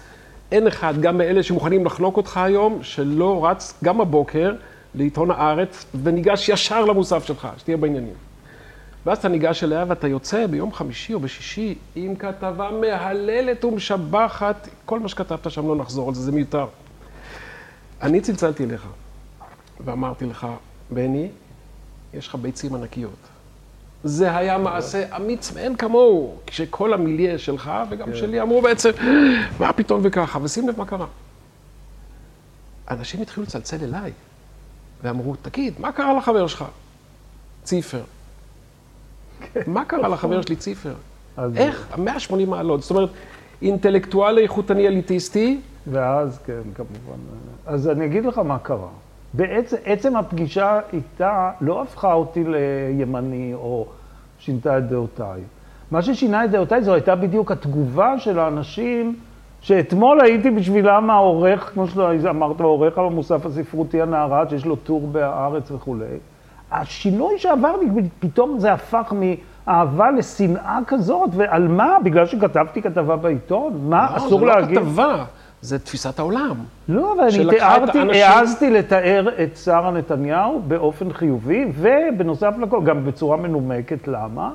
אין 0.53 0.67
אחד, 0.67 0.95
גם 1.01 1.19
מאלה 1.19 1.43
שמוכנים 1.43 1.85
לחנוק 1.85 2.17
אותך 2.17 2.37
היום, 2.37 2.79
שלא 2.83 3.47
רץ 3.47 3.75
גם 3.85 4.01
הבוקר 4.01 4.53
לעיתון 4.95 5.31
הארץ 5.31 5.85
וניגש 6.03 6.49
ישר 6.49 6.85
למוסף 6.85 7.25
שלך, 7.25 7.49
שתהיה 7.59 7.77
בעניינים. 7.77 8.32
ואז 9.07 9.19
אתה 9.19 9.29
ניגש 9.29 9.65
אליה 9.65 9.85
ואתה 9.89 10.09
יוצא 10.09 10.47
ביום 10.47 10.73
חמישי 10.73 11.15
או 11.15 11.21
בשישי 11.21 11.75
עם 11.95 12.17
כתבה 12.17 12.71
מהללת 12.81 13.65
ומשבחת, 13.65 14.69
כל 14.85 15.01
מה 15.01 15.09
שכתבת 15.09 15.51
שם 15.51 15.69
לא 15.69 15.77
נחזור 15.77 16.09
על 16.09 16.15
זה, 16.15 16.23
זה 16.23 16.33
מיותר. 16.33 16.67
אני 18.03 18.21
צלצלתי 18.21 18.65
אליך 18.65 18.87
ואמרתי 19.85 20.27
לך, 20.27 20.47
בני, 20.91 21.29
יש 22.15 22.29
לך 22.29 22.35
ביצים 22.35 22.75
ענקיות. 22.75 23.29
זה 24.05 24.37
היה 24.37 24.59
מעשה 24.59 25.17
אמיץ 25.17 25.53
מאין 25.53 25.77
כמוהו, 25.77 26.37
כשכל 26.47 26.95
המיליה 26.95 27.39
שלך 27.39 27.73
וגם 27.91 28.07
כן. 28.07 28.17
שלי 28.17 28.41
אמרו 28.41 28.63
בעצם, 28.63 28.91
מה 29.59 29.73
פתאום 29.73 30.01
וככה, 30.05 30.39
ושים 30.43 30.69
לב 30.69 30.79
מה 30.79 30.87
קרה. 30.87 31.07
אנשים 32.91 33.23
התחילו 33.23 33.47
לצלצל 33.47 33.85
אליי, 33.85 34.13
ואמרו, 35.03 35.37
תגיד, 35.43 35.75
מה 35.79 35.93
קרה 35.93 36.19
לחבר 36.19 36.47
שלך? 36.47 36.65
ציפר. 37.65 38.03
מה 39.67 39.85
קרה 39.85 40.09
לחבר 40.09 40.43
שלי 40.43 40.57
ציפר? 40.57 40.95
איך? 41.57 41.99
180 41.99 42.51
מעלות. 42.51 42.83
זאת 42.83 42.91
אומרת, 42.91 43.09
אינטלקטואל 43.63 44.39
איכותני 44.39 44.87
אליטיסטי, 44.89 45.61
ואז, 45.87 46.39
כן, 46.47 46.61
כמובן. 46.75 47.19
אז 47.67 47.89
אני 47.89 48.07
אגיד 48.07 48.25
לך 48.25 48.39
מה 48.39 48.59
קרה. 48.59 48.89
בעצם 49.35 49.77
עצם 49.85 50.17
הפגישה 50.17 50.81
איתה 50.93 51.51
לא 51.61 51.83
הפכה 51.83 52.13
אותי 52.13 52.45
לימני 52.45 53.55
או 53.55 53.87
שינתה 54.39 54.79
את 54.79 54.89
דעותיי. 54.89 55.41
מה 55.91 56.03
ששינה 56.03 56.45
את 56.45 56.51
דעותיי 56.51 56.83
זו 56.83 56.95
הייתה 56.95 57.15
בדיוק 57.15 57.53
התגובה 57.53 58.19
של 58.19 58.39
האנשים 58.39 59.17
שאתמול 59.61 60.21
הייתי 60.21 60.51
בשבילם 60.51 61.11
העורך, 61.11 61.71
כמו 61.75 61.89
שאמרת, 61.89 62.61
העורך 62.61 62.99
המוסף 62.99 63.47
הספרותי 63.47 64.03
הנערת, 64.03 64.51
שיש 64.51 64.65
לו 64.65 64.77
טור 64.77 65.07
בהארץ 65.07 65.71
וכולי. 65.71 66.05
השינוי 66.73 67.39
שעברתי, 67.39 67.87
פתאום 68.21 68.59
זה 68.59 68.73
הפך 68.73 69.13
מאהבה 69.67 70.11
לשנאה 70.11 70.79
כזאת, 70.87 71.31
ועל 71.33 71.69
מה? 71.69 71.97
בגלל 72.05 72.27
שכתבתי 72.27 72.83
כתבה 72.83 73.17
בעיתון? 73.17 73.81
מה? 73.89 74.09
לא, 74.11 74.17
אסור 74.17 74.41
זה 74.41 74.47
לא 74.47 74.61
להגיד? 74.61 74.79
כתבה, 74.79 75.25
זה 75.61 75.79
תפיסת 75.79 76.19
העולם. 76.19 76.57
לא, 76.89 77.13
אבל 77.13 77.23
אני 77.23 77.51
תיארתי, 77.51 77.99
האנשים- 77.99 78.23
העזתי 78.25 78.71
לתאר 78.71 79.29
את 79.43 79.57
שרה 79.57 79.91
נתניהו 79.91 80.63
באופן 80.69 81.13
חיובי, 81.13 81.65
ובנוסף 81.75 82.55
לכל, 82.61 82.85
גם 82.85 83.05
בצורה 83.05 83.37
מנומקת, 83.37 84.09
למה? 84.09 84.51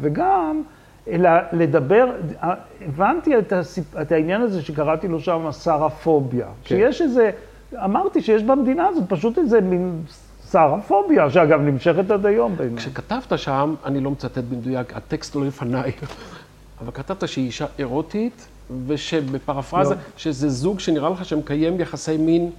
וגם 0.00 0.62
אלא 1.08 1.30
לדבר, 1.52 2.10
הבנתי 2.86 3.38
את, 3.38 3.52
הסיפ... 3.52 3.96
את 3.96 4.12
העניין 4.12 4.40
הזה 4.40 4.62
שקראתי 4.62 5.08
לו 5.08 5.20
שם 5.20 5.52
שרפוביה. 5.52 6.46
כן. 6.46 6.52
שיש 6.76 7.02
איזה, 7.02 7.30
אמרתי 7.84 8.20
שיש 8.20 8.42
במדינה 8.42 8.86
הזאת 8.86 9.04
פשוט 9.08 9.38
איזה 9.38 9.60
מין 9.60 10.02
שרפוביה, 10.52 11.30
שאגב 11.30 11.60
נמשכת 11.60 12.10
עד 12.10 12.26
היום. 12.26 12.56
כשכתבת 12.76 13.38
שם, 13.38 13.74
אני 13.84 14.00
לא 14.00 14.10
מצטט 14.10 14.38
במדויק, 14.38 14.96
הטקסט 14.96 15.36
לא 15.36 15.46
לפניי, 15.46 15.92
אבל 16.80 16.92
כתבת 16.94 17.28
שהיא 17.28 17.46
אישה 17.46 17.66
אירוטית, 17.78 18.46
ושבפרפרזה, 18.86 19.94
לא. 19.94 20.00
שזה 20.16 20.48
זוג 20.48 20.80
שנראה 20.80 21.10
לך 21.10 21.24
שמקיים 21.24 21.80
יחסי 21.80 22.16
מין 22.16 22.50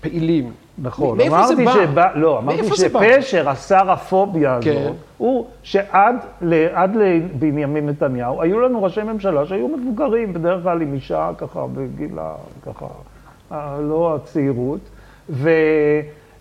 פעילים. 0.00 0.52
נכון, 0.78 1.18
מאיפה 1.18 1.46
זה 1.46 1.64
בא? 1.64 1.72
שבא, 1.72 2.08
לא, 2.14 2.38
אמרתי? 2.38 2.76
שפשר, 2.76 3.48
השרפוביה 3.48 4.54
הזאת, 4.54 4.64
כן. 4.64 4.92
הוא 5.18 5.46
שעד 5.62 6.16
ל- 6.42 6.66
לבנימין 6.94 7.88
נתניהו, 7.88 8.42
היו 8.42 8.60
לנו 8.60 8.82
ראשי 8.82 9.02
ממשלה 9.02 9.46
שהיו 9.46 9.68
מבוגרים, 9.68 10.32
בדרך 10.32 10.62
כלל 10.62 10.82
עם 10.82 10.94
אישה 10.94 11.30
ככה 11.38 11.66
בגיל 11.74 12.18
ה... 12.18 12.34
ככה, 12.66 12.86
לא 13.80 14.16
הצעירות, 14.16 14.80
ו... 15.30 15.50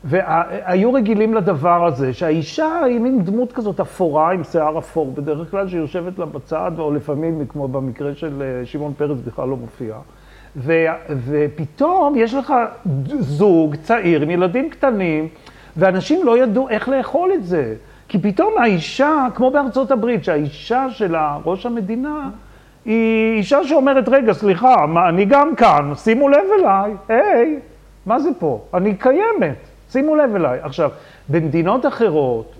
והיו 0.03 0.93
רגילים 0.93 1.33
לדבר 1.33 1.85
הזה, 1.85 2.13
שהאישה 2.13 2.83
היא 2.83 2.99
מין 2.99 3.23
דמות 3.23 3.51
כזאת 3.51 3.79
אפורה 3.79 4.31
עם 4.31 4.43
שיער 4.43 4.77
אפור, 4.77 5.11
בדרך 5.13 5.51
כלל 5.51 5.67
שיושבת 5.67 6.19
לה 6.19 6.25
בצד, 6.25 6.71
או 6.77 6.93
לפעמים, 6.93 7.45
כמו 7.49 7.67
במקרה 7.67 8.15
של 8.15 8.41
אה, 8.41 8.65
שמעון 8.65 8.93
פרס, 8.97 9.19
בכלל 9.19 9.47
לא 9.47 9.57
מופיע. 9.57 9.95
ו, 10.55 10.85
ופתאום 11.25 12.13
יש 12.17 12.33
לך 12.33 12.53
זוג 13.19 13.75
צעיר 13.75 14.21
עם 14.21 14.29
ילדים 14.29 14.69
קטנים, 14.69 15.27
ואנשים 15.77 16.25
לא 16.25 16.37
ידעו 16.37 16.69
איך 16.69 16.89
לאכול 16.89 17.31
את 17.33 17.43
זה. 17.45 17.75
כי 18.07 18.19
פתאום 18.19 18.53
האישה, 18.57 19.27
כמו 19.35 19.51
בארצות 19.51 19.91
הברית, 19.91 20.23
שהאישה 20.23 20.89
של 20.89 21.15
ראש 21.45 21.65
המדינה, 21.65 22.29
היא 22.85 23.37
אישה 23.37 23.63
שאומרת, 23.63 24.09
רגע, 24.09 24.33
סליחה, 24.33 24.85
מה, 24.85 25.09
אני 25.09 25.25
גם 25.25 25.55
כאן, 25.55 25.91
שימו 25.95 26.29
לב 26.29 26.45
אליי, 26.59 26.93
היי, 27.07 27.59
מה 28.05 28.19
זה 28.19 28.29
פה? 28.39 28.61
אני 28.73 28.95
קיימת, 28.95 29.68
שימו 29.91 30.15
לב 30.15 30.35
אליי. 30.35 30.59
עכשיו, 30.61 30.89
במדינות 31.29 31.85
אחרות, 31.85 32.51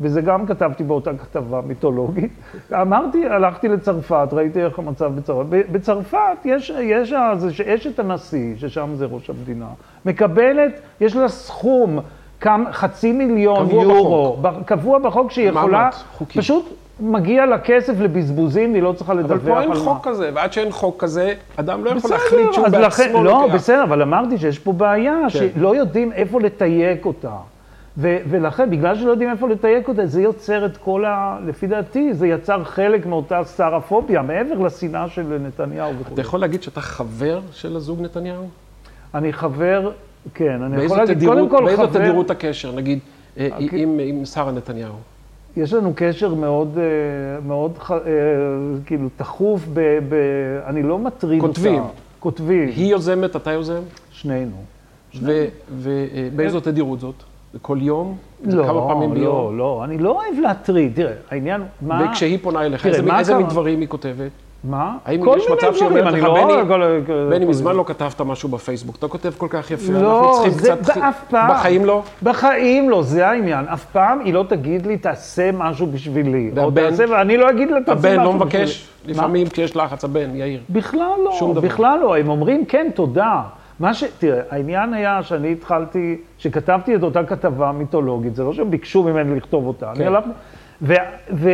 וזה 0.00 0.20
גם 0.20 0.46
כתבתי 0.46 0.84
באותה 0.84 1.10
כתבה 1.14 1.60
מיתולוגית, 1.66 2.32
אמרתי, 2.72 3.26
הלכתי 3.28 3.68
לצרפת, 3.68 4.28
ראיתי 4.32 4.64
איך 4.64 4.78
המצב 4.78 5.12
בצרפת. 5.16 5.46
בצרפת 5.50 6.18
יש, 6.44 6.72
יש 6.80 7.12
אז 7.12 7.46
שאשת 7.50 7.98
הנשיא, 7.98 8.56
ששם 8.56 8.90
זה 8.94 9.06
ראש 9.06 9.30
המדינה, 9.30 9.66
מקבלת, 10.04 10.80
יש 11.00 11.16
לה 11.16 11.28
סכום, 11.28 11.98
כמה, 12.40 12.72
חצי 12.72 13.12
מיליון 13.12 13.68
קבוע 13.68 13.82
יורו, 13.82 14.36
ב- 14.42 14.62
קבוע 14.66 14.98
בחוק 14.98 15.30
שהיא 15.30 15.48
יכולה. 15.48 15.90
פשוט 16.36 16.83
מגיע 17.00 17.46
לה 17.46 17.58
כסף 17.58 17.92
לבזבוזים, 18.00 18.72
והיא 18.72 18.82
לא 18.82 18.92
צריכה 18.92 19.14
לדווח 19.14 19.30
אבל 19.32 19.50
פה 19.52 19.60
אין 19.60 19.70
על 19.70 19.78
מה. 19.78 19.84
חוק 19.84 20.08
כזה, 20.08 20.30
ועד 20.34 20.52
שאין 20.52 20.72
חוק 20.72 21.00
כזה, 21.02 21.34
אדם 21.56 21.84
לא 21.84 21.90
יכול 21.90 22.00
בסדר, 22.00 22.14
להחליט 22.16 22.52
שהוא 22.52 22.66
אז 22.66 22.74
לכן- 22.74 23.02
בעצמו 23.04 23.24
לא, 23.24 23.42
לוקח. 23.42 23.54
בסדר, 23.54 23.82
אבל 23.82 24.02
אמרתי 24.02 24.38
שיש 24.38 24.58
פה 24.58 24.72
בעיה, 24.72 25.16
כן. 25.22 25.28
שלא 25.54 25.76
יודעים 25.76 26.12
איפה 26.12 26.40
לתייק 26.40 27.06
אותה. 27.06 27.30
ו- 27.98 28.16
ולכן, 28.30 28.70
בגלל 28.70 28.96
שלא 28.96 29.10
יודעים 29.10 29.30
איפה 29.30 29.48
לתייק 29.48 29.88
אותה, 29.88 30.06
זה 30.06 30.22
יוצר 30.22 30.66
את 30.66 30.76
כל 30.76 31.04
ה... 31.04 31.38
לפי 31.46 31.66
דעתי, 31.66 32.14
זה 32.14 32.26
יצר 32.26 32.64
חלק 32.64 33.06
מאותה 33.06 33.40
סטרפוביה, 33.44 34.22
מעבר 34.22 34.58
לשנאה 34.58 35.08
של 35.08 35.38
נתניהו 35.46 35.92
וכו'. 36.00 36.12
אתה 36.14 36.20
יכול 36.20 36.40
להגיד 36.40 36.62
שאתה 36.62 36.80
חבר 36.80 37.40
של 37.52 37.76
הזוג 37.76 38.00
נתניהו? 38.00 38.48
אני 39.14 39.32
חבר, 39.32 39.90
כן, 40.34 40.62
אני 40.62 40.76
באיזו 40.76 40.84
יכול 40.86 40.98
להגיד, 40.98 41.16
תדירות- 41.16 41.36
קודם 41.36 41.48
כל 41.50 41.64
באיזו 41.64 41.82
חבר, 41.82 41.98
תדירות 42.00 42.30
הקשר, 42.30 42.72
נגיד, 42.72 42.98
אה, 43.38 43.48
אוקיי. 43.52 43.82
עם 43.82 43.98
עם 44.02 44.24
שרה 44.24 44.52
נתניהו? 44.52 44.94
יש 45.56 45.72
לנו 45.72 45.92
קשר 45.96 46.34
מאוד, 46.34 46.78
אה, 46.78 47.40
מאוד, 47.46 47.72
אה, 47.90 47.96
כאילו, 48.86 49.08
תכוף 49.16 49.66
ב... 49.72 49.98
ב 50.08 50.14
אני 50.66 50.82
לא 50.82 50.98
מטריד 50.98 51.42
אותה. 51.42 51.54
כותבים. 51.54 51.82
כותבים. 52.20 52.68
היא 52.68 52.86
יוזמת, 52.86 53.36
אתה 53.36 53.52
יוזם? 53.52 53.82
שנינו. 54.10 54.56
ובאיזו 55.70 56.60
תדירות 56.60 57.00
זאת? 57.00 57.14
כל 57.62 57.78
יום? 57.80 58.16
לא, 58.44 58.64
כמה 58.66 58.88
פעמים 58.88 59.14
לא, 59.14 59.20
ביום? 59.20 59.58
לא, 59.58 59.84
אני 59.84 59.98
לא 59.98 60.10
אוהב 60.10 60.40
להטריד. 60.42 60.92
תראה, 60.94 61.12
העניין, 61.30 61.62
מה... 61.80 62.06
וכשהיא 62.10 62.38
פונה 62.42 62.62
אליך, 62.62 62.82
תראה, 62.82 62.96
איזה 62.96 63.08
מה 63.08 63.18
איזה? 63.18 63.36
מין 63.36 63.46
דברים 63.46 63.80
היא 63.80 63.88
כותבת? 63.88 64.30
מה? 64.64 64.96
האם 65.04 65.24
יש 65.36 65.48
מצב 65.50 65.74
שהיא 65.74 65.88
אומרת 65.88 66.12
לך, 66.14 66.24
לא- 66.24 66.64
בני, 66.66 67.00
בני, 67.30 67.44
מזמן 67.44 67.76
לא 67.76 67.84
כתבת 67.86 68.20
משהו 68.20 68.48
בפייסבוק, 68.48 68.96
אתה 68.96 69.08
כותב 69.08 69.32
כל 69.38 69.46
כך 69.50 69.70
יפה, 69.70 69.92
לא, 69.92 70.20
אנחנו 70.20 70.32
צריכים 70.32 70.52
זה 70.52 70.76
קצת... 70.82 70.96
באף 70.96 71.24
פעם. 71.30 71.50
בחיים 71.50 71.84
לא? 71.84 72.02
בחיים 72.22 72.90
לא, 72.90 73.02
זה 73.02 73.28
העניין. 73.28 73.64
אף 73.68 73.84
פעם 73.84 74.20
היא 74.20 74.34
לא 74.34 74.44
תגיד 74.48 74.86
לי, 74.86 74.98
תעשה 74.98 75.50
משהו 75.52 75.86
בשבילי. 75.86 76.50
והבן? 76.54 76.90
ואני 77.10 77.36
לא 77.36 77.50
אגיד 77.50 77.70
לה, 77.70 77.80
תעשה 77.80 77.98
משהו 77.98 78.08
הבן 78.08 78.18
בשבילי. 78.18 78.24
לא 78.24 78.32
מבקש? 78.32 78.88
לפעמים 79.06 79.46
כשיש 79.46 79.76
לחץ, 79.76 80.04
הבן, 80.04 80.36
יאיר. 80.36 80.60
בכלל 80.70 81.10
לא, 81.24 81.32
שום 81.38 81.54
דבר. 81.54 81.60
בכלל 81.60 81.98
לא. 82.02 82.16
הם 82.16 82.28
אומרים, 82.28 82.64
כן, 82.64 82.86
תודה. 82.94 83.42
מה 83.80 83.94
ש... 83.94 84.04
תראה, 84.18 84.40
העניין 84.50 84.94
היה 84.94 85.22
שאני 85.22 85.52
התחלתי, 85.52 86.16
שכתבתי 86.38 86.96
את 86.96 87.02
אותה 87.02 87.24
כתבה 87.24 87.72
מיתולוגית, 87.72 88.34
זה 88.36 88.44
לא 88.44 88.52
שהם 88.52 88.70
ביקשו 88.70 89.02
ממני 89.02 89.36
לכתוב 89.36 89.66
אותה. 89.66 89.86
כן. 89.94 90.00
אני 90.00 90.06
הלכתי... 90.06 90.30
ו... 91.32 91.50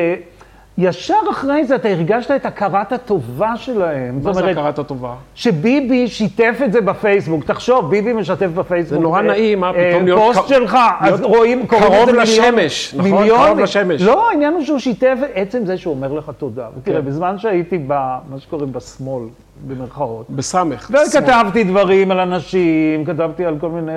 וישר 0.81 1.15
אחרי 1.31 1.65
זה 1.65 1.75
אתה 1.75 1.89
הרגשת 1.89 2.31
את 2.31 2.47
הכרת 2.47 2.93
הטובה 2.93 3.57
שלהם. 3.57 4.21
מה 4.25 4.33
זה 4.33 4.51
הכרת 4.51 4.79
הטובה? 4.79 5.15
שביבי 5.35 6.09
שיתף 6.09 6.59
את 6.65 6.73
זה 6.73 6.81
בפייסבוק. 6.81 7.45
תחשוב, 7.45 7.91
ביבי 7.91 8.13
משתף 8.13 8.47
בפייסבוק. 8.55 8.99
זה 8.99 9.03
נורא 9.03 9.19
אה, 9.19 9.23
נעים, 9.27 9.65
אה, 9.65 9.69
אה, 9.69 9.91
פתאום 9.91 10.05
להיות 10.05 10.21
פוסט 10.37 10.49
שלך, 10.49 10.79
אז 11.01 11.21
להיות 11.21 11.35
רואים, 11.37 11.67
קוראים 11.67 11.87
קרוב 11.87 11.99
את 12.01 12.07
זה 12.07 12.13
מיליון- 12.13 12.55
לשמש, 12.55 12.95
נכון? 12.95 13.29
קרוב 13.29 13.59
לשמש. 13.59 14.03
לא, 14.03 14.31
העניין 14.31 14.53
הוא 14.55 14.65
שהוא 14.65 14.79
שיתף, 14.79 15.17
עצם 15.35 15.67
זה 15.67 15.77
שהוא 15.79 15.95
אומר 15.95 16.13
לך 16.13 16.31
תודה. 16.39 16.67
ותראה, 16.79 17.01
כן. 17.03 17.07
בזמן 17.07 17.39
שהייתי 17.39 17.79
במה 17.87 18.19
שקוראים 18.39 18.73
בשמאל, 18.73 19.25
במרכאות, 19.69 20.27
בסמך. 20.31 20.91
וכתבתי 21.07 21.65
דברים 21.65 22.11
על 22.11 22.21
אנשים, 22.21 23.05
כתבתי 23.05 23.45
על 23.45 23.57
כל 23.61 23.69
מיני 23.69 23.93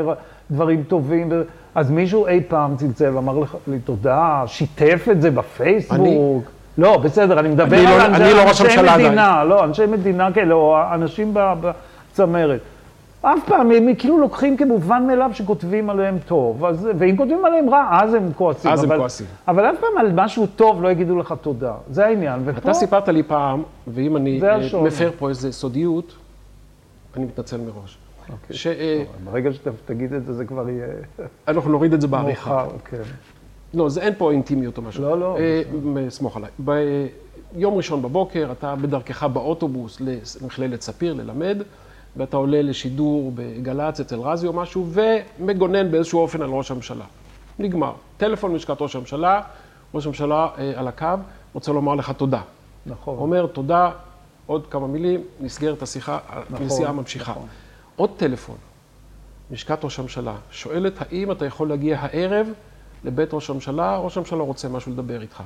דברים 0.51 0.83
טובים, 0.87 1.29
אז 1.75 1.91
מישהו 1.91 2.27
אי 2.27 2.41
פעם 2.47 2.75
צלצל 2.75 3.15
ואמר 3.15 3.37
לך- 3.39 3.55
לי 3.67 3.79
תודה, 3.79 4.43
שיתף 4.47 5.07
את 5.11 5.21
זה 5.21 5.31
בפייסבוק. 5.31 6.43
לא, 6.77 6.97
בסדר, 6.97 7.39
אני 7.39 7.49
מדבר 7.49 7.77
אני 7.77 7.87
על 7.87 7.97
לא- 7.97 8.05
אנשי, 8.05 8.23
אני 8.23 8.33
לא 8.33 8.41
אנשי 8.49 8.63
הממשלה 8.63 8.93
עדיין. 8.93 9.07
מדינה, 9.07 9.43
לא, 9.43 9.63
אנשי 9.65 9.85
מדינה 9.85 10.33
כאלה, 10.33 10.53
או 10.53 10.77
אנשים 10.93 11.33
בצמרת. 11.33 12.61
אף 13.21 13.39
פעם, 13.45 13.71
הם 13.71 13.95
כאילו 13.95 14.17
לוקחים 14.17 14.57
כמובן 14.57 15.07
מאליו 15.07 15.29
שכותבים 15.33 15.89
עליהם 15.89 16.17
טוב, 16.27 16.65
אז, 16.65 16.89
ואם 16.97 17.17
כותבים 17.17 17.45
עליהם 17.45 17.69
רע, 17.69 17.87
אז 17.91 18.13
הם 18.13 18.29
כועסים. 18.35 18.71
אז 18.71 18.83
הם 18.83 18.89
אבל, 18.89 18.99
כועסים. 18.99 19.27
אבל 19.47 19.65
אף 19.65 19.75
פעם 19.79 19.97
על 19.99 20.11
משהו 20.15 20.47
טוב 20.47 20.83
לא 20.83 20.91
יגידו 20.91 21.19
לך 21.19 21.33
תודה, 21.41 21.73
זה 21.91 22.05
העניין. 22.05 22.41
ופה, 22.45 22.57
אתה 22.57 22.73
סיפרת 22.73 23.07
לי 23.07 23.23
פעם, 23.23 23.63
ואם 23.87 24.17
אני 24.17 24.41
אה. 24.43 24.57
מפר 24.83 25.11
פה 25.19 25.29
איזה 25.29 25.51
סודיות, 25.51 26.13
אני 27.17 27.25
מתנצל 27.25 27.57
מראש. 27.57 27.97
אוקיי. 28.31 28.55
שאנחנו 28.55 29.31
ברגע 29.31 29.49
שתגיד 29.53 30.13
את 30.13 30.25
זה, 30.25 30.33
זה 30.33 30.45
כבר 30.45 30.69
יהיה 30.69 30.87
נוריד 31.65 31.93
את 31.93 32.01
זה 32.01 32.07
בעריכה. 32.07 32.49
מאוחר, 32.49 32.77
כן. 32.85 32.97
לא, 33.73 33.89
זה 33.89 34.01
אין 34.01 34.13
פה 34.17 34.31
אינטימיות 34.31 34.77
או 34.77 34.81
משהו. 34.81 35.03
לא, 35.03 35.19
לא, 35.19 35.37
אה, 35.37 36.09
סמוך 36.09 36.37
עליי. 36.37 36.49
ביום 36.59 37.75
ראשון 37.75 38.01
בבוקר, 38.01 38.49
אתה 38.51 38.75
בדרכך 38.75 39.23
באוטובוס 39.23 40.01
למכללת 40.41 40.81
ספיר 40.81 41.13
ללמד, 41.13 41.57
ואתה 42.17 42.37
עולה 42.37 42.61
לשידור 42.61 43.31
בגל"צ 43.35 43.99
אצל 43.99 44.19
רזי 44.19 44.47
או 44.47 44.53
משהו, 44.53 44.87
ומגונן 44.89 45.91
באיזשהו 45.91 46.19
אופן 46.19 46.41
על 46.41 46.49
ראש 46.49 46.71
הממשלה. 46.71 47.05
נגמר. 47.59 47.93
טלפון 48.17 48.51
מלשכת 48.51 48.81
ראש 48.81 48.95
הממשלה, 48.95 49.41
ראש 49.93 50.05
הממשלה 50.05 50.47
אה, 50.57 50.71
על 50.75 50.87
הקו, 50.87 51.07
רוצה 51.53 51.71
לומר 51.71 51.95
לך 51.95 52.11
תודה. 52.11 52.41
נכון. 52.85 53.17
אומר 53.17 53.45
תודה, 53.45 53.91
עוד 54.45 54.67
כמה 54.67 54.87
מילים, 54.87 55.21
נסגרת 55.41 55.81
השיחה, 55.81 56.19
נכון, 56.49 56.63
הנסיעה 56.63 56.91
ממשיכה. 56.91 57.31
נכון. 57.31 57.47
עוד 57.95 58.09
טלפון, 58.17 58.55
לשכת 59.51 59.83
ראש 59.83 59.99
הממשלה, 59.99 60.35
שואלת 60.51 60.93
האם 60.99 61.31
אתה 61.31 61.45
יכול 61.45 61.69
להגיע 61.69 61.97
הערב 61.99 62.47
לבית 63.03 63.33
ראש 63.33 63.49
הממשלה, 63.49 63.97
ראש 63.97 64.17
הממשלה 64.17 64.43
רוצה 64.43 64.69
משהו 64.69 64.91
לדבר 64.91 65.21
איתך. 65.21 65.43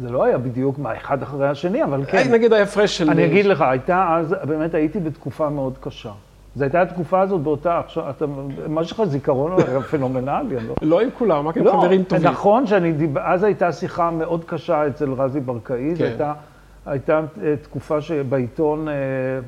זה 0.00 0.10
לא 0.10 0.24
היה 0.24 0.38
בדיוק 0.38 0.78
מה, 0.78 0.96
אחד 0.96 1.22
אחרי 1.22 1.48
השני, 1.48 1.84
אבל 1.84 2.04
כן. 2.04 2.18
אה, 2.18 2.28
נגיד 2.28 2.52
ההפרש 2.52 2.98
של... 2.98 3.10
אני 3.10 3.24
אגיד 3.24 3.46
לך, 3.46 3.60
הייתה 3.60 4.16
אז, 4.18 4.34
באמת 4.44 4.74
הייתי 4.74 5.00
בתקופה 5.00 5.48
מאוד 5.48 5.78
קשה. 5.80 6.12
זו 6.56 6.64
הייתה 6.64 6.82
התקופה 6.82 7.20
הזאת 7.20 7.40
באותה, 7.40 7.78
עכשיו, 7.78 8.10
אתה, 8.10 8.26
מה 8.68 8.82
יש 8.82 8.92
לך 8.92 9.04
זיכרון 9.04 9.52
היה 9.66 9.80
פנומנלי, 9.90 10.56
אני 10.58 10.68
לא... 10.68 10.74
לא 10.82 11.00
עם 11.00 11.08
כולם, 11.18 11.48
רק 11.48 11.56
עם 11.56 11.64
לא, 11.64 11.72
חברים 11.72 12.04
טובים. 12.04 12.26
נכון 12.26 12.66
שאני, 12.66 12.92
אז 13.22 13.42
הייתה 13.42 13.72
שיחה 13.72 14.10
מאוד 14.10 14.44
קשה 14.44 14.86
אצל 14.86 15.12
רזי 15.12 15.40
ברקאי, 15.40 15.94
זו 15.94 15.98
כן. 15.98 16.04
הייתה, 16.04 16.32
הייתה 16.86 17.20
אה, 17.42 17.54
תקופה 17.62 18.00
שבעיתון 18.00 18.88
אה, 18.88 18.94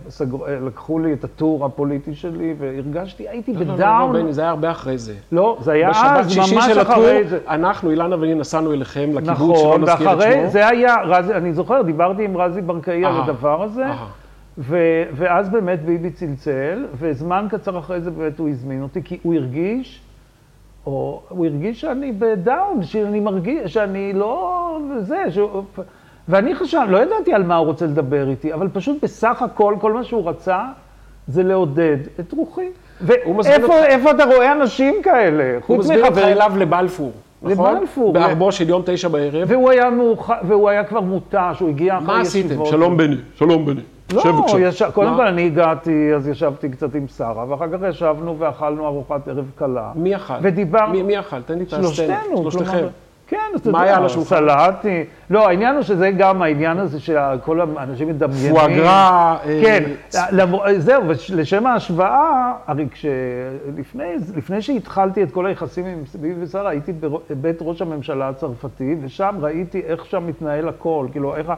סגרו- 0.09 0.47
אה, 0.47 0.61
לקחו 0.61 0.99
לי 0.99 1.13
את 1.13 1.25
הטור 1.25 1.65
הפוליטי 1.65 2.15
שלי, 2.15 2.55
והרגשתי, 2.59 3.29
הייתי 3.29 3.53
לא, 3.53 3.61
לא, 3.61 3.67
לא, 3.67 3.75
בדאון. 3.75 4.17
לא, 4.17 4.23
בני, 4.23 4.33
זה 4.33 4.41
היה 4.41 4.51
הרבה 4.51 4.71
אחרי 4.71 4.99
זה. 4.99 5.15
לא, 5.33 5.59
זה 5.61 5.73
היה 5.73 5.91
בשבת 5.91 6.05
אז, 6.19 6.37
ממש 6.39 6.77
אחרי 6.77 7.25
זה. 7.25 7.39
אנחנו, 7.49 7.91
אילנה 7.91 8.21
ואני, 8.21 8.35
נסענו 8.35 8.73
אליכם 8.73 9.11
לקיבוץ, 9.15 9.59
שלא 9.59 9.69
נכון, 9.69 9.83
נזכיר 9.83 10.13
את 10.13 10.23
שמו. 10.23 10.51
זה 10.51 10.69
היה, 10.69 10.95
אני 11.37 11.53
זוכר, 11.53 11.83
דיברתי 11.83 12.25
עם 12.25 12.37
רזי 12.37 12.61
ברקאי 12.61 13.05
על 13.05 13.21
הדבר 13.21 13.63
הזה. 13.63 13.85
ו, 14.59 14.77
ואז 15.15 15.49
באמת 15.49 15.83
ביבי 15.85 16.11
צלצל, 16.11 16.87
וזמן 16.99 17.47
קצר 17.51 17.79
אחרי 17.79 18.01
זה 18.01 18.11
באמת 18.11 18.39
הוא 18.39 18.49
הזמין 18.49 18.83
אותי, 18.83 19.03
כי 19.03 19.19
הוא 19.23 19.35
הרגיש, 19.35 20.01
או 20.87 21.23
הוא 21.29 21.47
הרגיש 21.47 21.81
שאני 21.81 22.13
בדאון, 22.13 22.83
שאני 22.83 23.21
מרגיש, 23.21 23.73
שאני 23.75 24.13
לא, 24.13 24.79
זה, 25.01 25.23
שהוא, 25.31 25.63
ואני 26.29 26.55
חשב, 26.55 26.81
לא 26.89 26.99
ידעתי 26.99 27.35
על 27.35 27.43
מה 27.43 27.57
הוא 27.57 27.67
רוצה 27.67 27.87
לדבר 27.87 28.29
איתי, 28.29 28.55
אבל 28.55 28.69
פשוט 28.73 28.97
בסך 29.03 29.43
הכל, 29.43 29.75
כל 29.81 29.93
מה 29.93 30.05
שהוא 30.05 30.29
רצה, 30.29 30.59
זה 31.29 31.43
לעודד 31.43 31.97
את 32.21 32.33
רוחי. 32.33 32.69
ואיפה 33.01 33.31
אותך- 33.63 33.85
איפה 33.87 34.11
אתה 34.11 34.25
רואה 34.25 34.53
אנשים 34.53 34.95
כאלה? 35.03 35.59
הוא 35.67 35.79
מזמין 35.79 36.05
אותך 36.05 36.19
אליו 36.19 36.53
לבלפור, 36.57 37.13
נכון? 37.43 37.77
לבלפור. 37.77 38.13
בערבו 38.13 38.53
של 38.53 38.69
יום 38.69 38.83
תשע 38.87 39.09
בערב. 39.09 39.49
והוא 39.51 39.71
היה 39.71 39.91
מאוחר, 39.91 40.35
והוא 40.49 40.69
היה 40.69 40.85
כבר 40.85 41.01
מותש, 41.01 41.61
הוא 41.61 41.69
הגיע 41.69 41.97
אחרי 41.99 42.07
מה 42.07 42.21
ישיבות. 42.23 42.51
עשיתם? 42.53 42.65
שלום 42.67 42.97
בני, 42.97 43.17
שלום 43.35 43.67
בני. 43.67 43.81
לא. 44.15 44.23
ישב, 44.59 44.91
קודם 44.95 45.11
מה? 45.11 45.17
כל 45.17 45.27
אני 45.27 45.47
הגעתי, 45.47 46.15
אז 46.17 46.29
ישבתי 46.29 46.69
קצת 46.69 46.95
עם 46.95 47.09
שרה, 47.17 47.45
ואחר 47.49 47.67
כך 47.73 47.79
ישבנו 47.89 48.37
ואכלנו 48.39 48.87
ארוחת 48.87 49.29
ערב 49.29 49.45
קלה. 49.57 49.91
מי 49.95 50.17
אכל? 50.17 50.35
ודיבר- 50.43 50.87
מי- 50.87 51.03
מי 51.03 51.19
אכל? 51.19 51.43
תן 51.43 51.59
לי 51.59 51.65
את 51.65 51.73
הסצנה. 51.73 51.83
שלושתנו, 51.95 52.51
שלושתכם. 52.51 52.87
כן, 53.29 53.37
אתה 53.57 53.71
מה 53.71 53.79
יודע, 53.79 53.91
היה 53.91 53.97
על 53.99 54.05
השולחן? 54.07 54.37
סלטי. 54.49 55.05
לא, 55.31 55.49
העניין 55.49 55.75
הוא 55.75 55.83
שזה 55.83 56.11
גם 56.11 56.43
העניין 56.43 56.79
הזה 56.79 57.01
שכל 57.01 57.61
האנשים 57.77 58.09
מדמיינים. 58.09 58.55
פואגרה, 58.55 59.37
אה, 59.47 59.61
כן, 59.65 59.85
צ- 60.09 60.17
למר- 60.33 60.65
זהו, 60.79 61.03
ולשם 61.31 61.67
ההשוואה, 61.67 62.53
הרי 62.67 62.87
כשלפני 62.93 64.05
לפני 64.37 64.63
שהתחלתי 64.63 65.23
את 65.23 65.31
כל 65.31 65.47
היחסים 65.47 65.87
עם 65.87 65.99
ביבי 66.21 66.45
ושרה, 66.45 66.71
הייתי 66.71 66.93
בבית 67.31 67.57
ראש 67.61 67.83
הממשלה 67.83 68.29
הצרפתי, 68.29 68.97
ושם 69.03 69.35
ראיתי 69.41 69.83
איך 69.87 70.07
שם 70.07 70.27
מתנהל 70.27 70.69
הכל, 70.69 71.07
כאילו 71.13 71.37
איך 71.37 71.53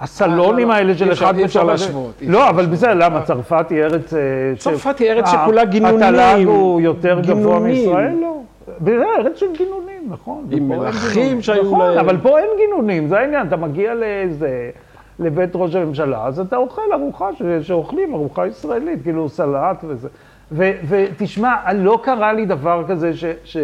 הסלונים 0.00 0.70
אה, 0.70 0.76
האלה 0.76 0.94
של 0.94 1.12
אחד 1.12 1.38
אי 1.38 1.44
אפשר 1.44 1.64
להשוות, 1.64 2.14
לא, 2.26 2.48
אבל 2.48 2.66
בסדר, 2.66 2.94
למה? 2.94 3.22
צרפת 3.22 3.66
היא 3.70 3.82
ארץ... 3.82 4.14
אה, 4.14 4.20
צרפת 4.58 4.98
היא 4.98 5.10
ארץ 5.10 5.24
אה, 5.26 5.32
שכולה 5.42 5.64
גינונים. 5.64 6.02
התל"ג 6.02 6.46
הוא 6.46 6.80
יותר 6.80 7.20
גבוה. 7.20 7.58
מישראל? 7.60 8.14
לא. 8.22 8.40
זה 8.84 9.02
ארץ 9.18 9.36
של 9.38 9.46
גינונים, 9.58 9.93
נכון. 10.08 10.46
עם 10.50 10.68
מלכים. 10.68 11.42
שהיו 11.42 11.62
נכון, 11.64 11.80
להם. 11.80 11.98
אבל 11.98 12.16
פה 12.22 12.38
אין 12.38 12.48
גינונים, 12.56 13.08
זה 13.08 13.18
העניין. 13.18 13.46
אתה 13.46 13.56
מגיע 13.56 13.94
לאיזה... 13.94 14.70
לבית 15.18 15.50
ראש 15.54 15.74
הממשלה, 15.74 16.26
אז 16.26 16.40
אתה 16.40 16.56
אוכל 16.56 16.82
ארוחה 16.92 17.28
ש- 17.34 17.66
שאוכלים, 17.66 18.14
ארוחה 18.14 18.46
ישראלית, 18.46 19.02
כאילו 19.02 19.28
סלט 19.28 19.84
וזה. 19.88 20.08
ו- 20.52 20.72
ותשמע, 20.88 21.54
לא 21.74 21.98
קרה 22.02 22.32
לי 22.32 22.46
דבר 22.46 22.84
כזה 22.88 23.16
ש... 23.16 23.24
ש... 23.44 23.56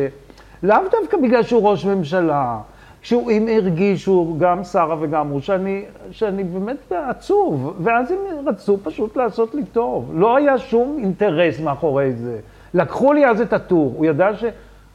לאו 0.63 0.77
דווקא 1.01 1.17
בגלל 1.23 1.43
שהוא 1.43 1.71
ראש 1.71 1.87
ממשלה, 1.87 2.59
כשהוא, 3.03 3.31
אם 3.31 3.47
הרגישו, 3.57 4.35
גם 4.39 4.65
שרה 4.65 4.97
וגם 5.01 5.29
הוא, 5.29 5.41
שאני, 5.41 5.85
שאני 6.11 6.45
באמת 6.45 6.93
עצוב, 6.93 7.75
ואז 7.81 8.11
הם 8.11 8.19
רצו 8.49 8.79
פשוט 8.83 9.17
לעשות 9.17 9.55
לי 9.55 9.65
טוב. 9.65 10.11
לא 10.15 10.37
היה 10.37 10.59
שום 10.59 10.97
אינטרס 10.99 11.61
מאחורי 11.61 12.13
זה. 12.13 12.39
לקחו 12.75 13.13
לי 13.13 13.27
אז 13.27 13.41
את 13.41 13.53
הטור, 13.53 13.95
הוא 13.97 14.07
ידע 14.07 14.31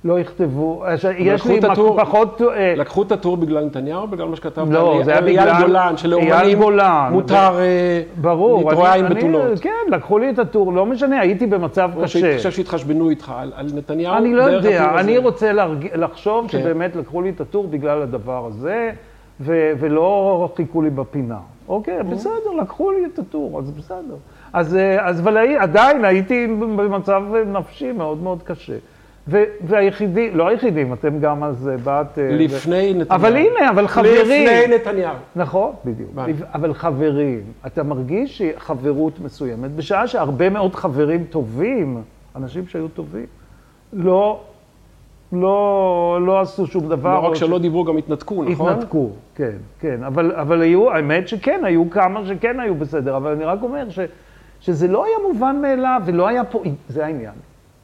שלא 0.05 0.19
יכתבו, 0.19 0.83
לקחו 1.19 1.49
לי 1.49 1.57
הטור- 1.71 1.99
פחות... 2.01 2.41
אה, 2.41 2.73
לקחו 2.77 3.01
את 3.03 3.11
הטור 3.11 3.37
בגלל 3.37 3.65
נתניהו 3.65 4.07
בגלל 4.07 4.27
מה 4.27 4.35
שכתבת? 4.35 4.67
לא, 4.69 4.99
זה 5.03 5.11
היה 5.11 5.19
אייל 5.25 5.31
בגלל- 5.39 5.61
גולן, 5.61 5.79
אייל 5.85 5.97
שלאומנים 5.97 6.57
גולן. 6.59 7.09
מותר 7.11 7.59
אה, 7.59 8.01
אני- 8.99 9.07
אני- 9.07 9.15
בתולות. 9.15 9.59
כן, 9.59 9.69
לקחו 9.91 10.17
לי 10.19 10.29
את 10.29 10.39
הטור, 10.39 10.73
לא 10.73 10.85
משנה, 10.85 11.19
הייתי 11.19 11.47
במצב 11.47 11.91
קשה. 12.03 12.07
שאני 12.19 12.37
חושב 12.37 12.51
שהתחשבנו 12.51 13.09
איתך 13.09 13.33
על 13.37 13.51
על 13.55 13.67
נתניהו. 13.75 14.17
אני 14.17 14.33
לא 14.33 14.43
יודע, 14.43 14.93
אני 14.99 15.11
הזה. 15.17 15.25
רוצה 15.25 15.51
להרג... 15.51 15.87
לחשוב 15.95 16.47
כן. 16.49 16.59
שבאמת 16.59 16.95
לקחו 16.95 17.21
לי 17.21 17.29
את 17.29 17.41
הטור 17.41 17.67
בגלל 17.67 18.01
הדבר 18.01 18.45
הזה, 18.47 18.91
ו... 19.41 19.71
ולא 19.79 20.49
חיכו 20.55 20.81
לי 20.81 20.89
בפינה. 20.89 21.37
אוקיי, 21.67 22.03
בסדר, 22.03 22.31
לקחו 22.61 22.91
לי 22.91 23.05
את 23.13 23.19
הטור, 23.19 23.59
אז 23.59 23.71
בסדר. 23.71 24.15
אז, 24.53 24.75
אה, 24.75 25.07
אז 25.07 25.19
אבל 25.19 25.37
עדיין 25.59 26.05
הייתי 26.05 26.47
במצב 26.75 27.23
נפשי 27.47 27.91
מאוד 27.91 28.23
מאוד 28.23 28.43
קשה. 28.43 28.73
והיחידים, 29.67 30.37
לא 30.37 30.47
היחידים, 30.47 30.93
אתם 30.93 31.19
גם 31.19 31.43
אז 31.43 31.67
אה, 31.69 31.77
באת... 31.77 32.19
אה, 32.19 32.27
לפני 32.31 32.91
ו... 32.95 32.99
נתניהו. 32.99 33.05
אבל 33.21 33.35
הנה, 33.35 33.69
אבל 33.69 33.87
חברים. 33.87 34.21
לפני 34.21 34.75
נתניהו. 34.75 35.15
נכון, 35.35 35.71
בדיוק. 35.85 36.09
אבל 36.53 36.73
חברים, 36.73 37.41
אתה 37.67 37.83
מרגיש 37.83 38.41
שחברות 38.41 39.19
מסוימת, 39.19 39.71
בשעה 39.71 40.07
שהרבה 40.07 40.49
מאוד 40.49 40.75
חברים 40.75 41.23
טובים, 41.29 42.01
אנשים 42.35 42.67
שהיו 42.67 42.87
טובים, 42.87 43.25
לא, 43.93 44.39
לא, 45.33 46.19
לא 46.21 46.41
עשו 46.41 46.67
שום 46.67 46.89
דבר. 46.89 47.13
לא 47.13 47.27
רק 47.27 47.35
ש- 47.35 47.39
שלא 47.39 47.59
דיברו, 47.59 47.83
גם 47.83 47.97
התנתקו, 47.97 48.43
נכון? 48.43 48.69
התנתקו, 48.73 49.09
כן, 49.35 49.55
כן. 49.79 50.03
אבל, 50.03 50.31
אבל 50.31 50.61
היו, 50.61 50.91
האמת 50.91 51.27
שכן, 51.27 51.61
היו 51.63 51.89
כמה 51.89 52.25
שכן 52.25 52.59
היו 52.59 52.75
בסדר, 52.75 53.17
אבל 53.17 53.31
אני 53.31 53.43
רק 53.43 53.59
אומר 53.63 53.89
ש, 53.89 53.99
שזה 54.61 54.87
לא 54.87 55.05
היה 55.05 55.15
מובן 55.27 55.59
מאליו, 55.61 56.01
ולא 56.05 56.27
היה 56.27 56.43
פה, 56.43 56.63
זה 56.89 57.05
העניין. 57.05 57.33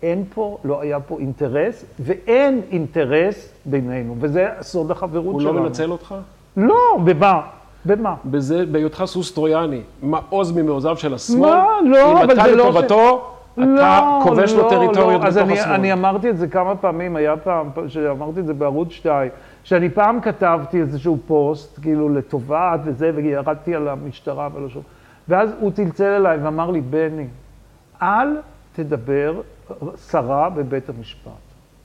אין 0.03 0.23
פה, 0.33 0.57
לא 0.63 0.81
היה 0.81 0.99
פה 0.99 1.17
אינטרס, 1.19 1.85
ואין 1.99 2.61
אינטרס 2.71 3.53
בינינו, 3.65 4.15
וזה 4.19 4.47
סוד 4.61 4.91
החברות 4.91 5.33
הוא 5.33 5.41
שלנו. 5.41 5.53
לא 5.53 5.61
מנצל 5.63 5.91
אותך? 5.91 6.15
לא, 6.57 6.75
במה? 7.03 7.41
במה? 7.85 8.15
בזה, 8.25 8.65
בהיותך 8.65 9.03
סוס 9.05 9.31
טרויאני, 9.31 9.81
מעוז 10.01 10.51
ממעוזיו 10.51 10.97
של 10.97 11.13
השמאל, 11.13 11.39
מה? 11.49 11.65
לא, 11.85 12.11
אבל 12.23 12.23
אם 12.23 12.31
אתה 12.31 12.43
זה 12.43 12.55
לא 12.55 12.63
ש- 12.63 12.67
לטובתו, 12.75 13.27
אתה 13.53 13.61
לא, 13.61 14.19
כובש 14.23 14.53
לו 14.53 14.63
לא, 14.63 14.69
טריטוריות 14.69 15.21
לא. 15.21 15.27
אז 15.27 15.37
בתוך 15.37 15.49
אני, 15.49 15.59
השמאל. 15.59 15.73
אני 15.75 15.93
אמרתי 15.93 16.29
את 16.29 16.37
זה 16.37 16.47
כמה 16.47 16.75
פעמים, 16.75 17.15
היה 17.15 17.37
פעם 17.37 17.69
שאמרתי 17.87 18.39
את 18.39 18.45
זה 18.45 18.53
בערוץ 18.53 18.91
2, 18.91 19.29
שאני 19.63 19.89
פעם 19.89 20.21
כתבתי 20.21 20.81
איזשהו 20.81 21.17
פוסט, 21.27 21.79
כאילו 21.81 22.09
לטובת 22.09 22.79
וזה, 22.83 23.11
וירדתי 23.15 23.75
על 23.75 23.87
המשטרה 23.87 24.49
ועל 24.53 24.65
השום. 24.65 24.83
ואז 25.27 25.49
הוא 25.59 25.71
צלצל 25.71 26.03
אליי 26.03 26.37
ואמר 26.37 26.71
לי, 26.71 26.81
בני, 26.81 27.27
אל 28.01 28.27
תדבר 28.75 29.33
סרה 29.95 30.49
בבית 30.49 30.89
המשפט. 30.89 31.31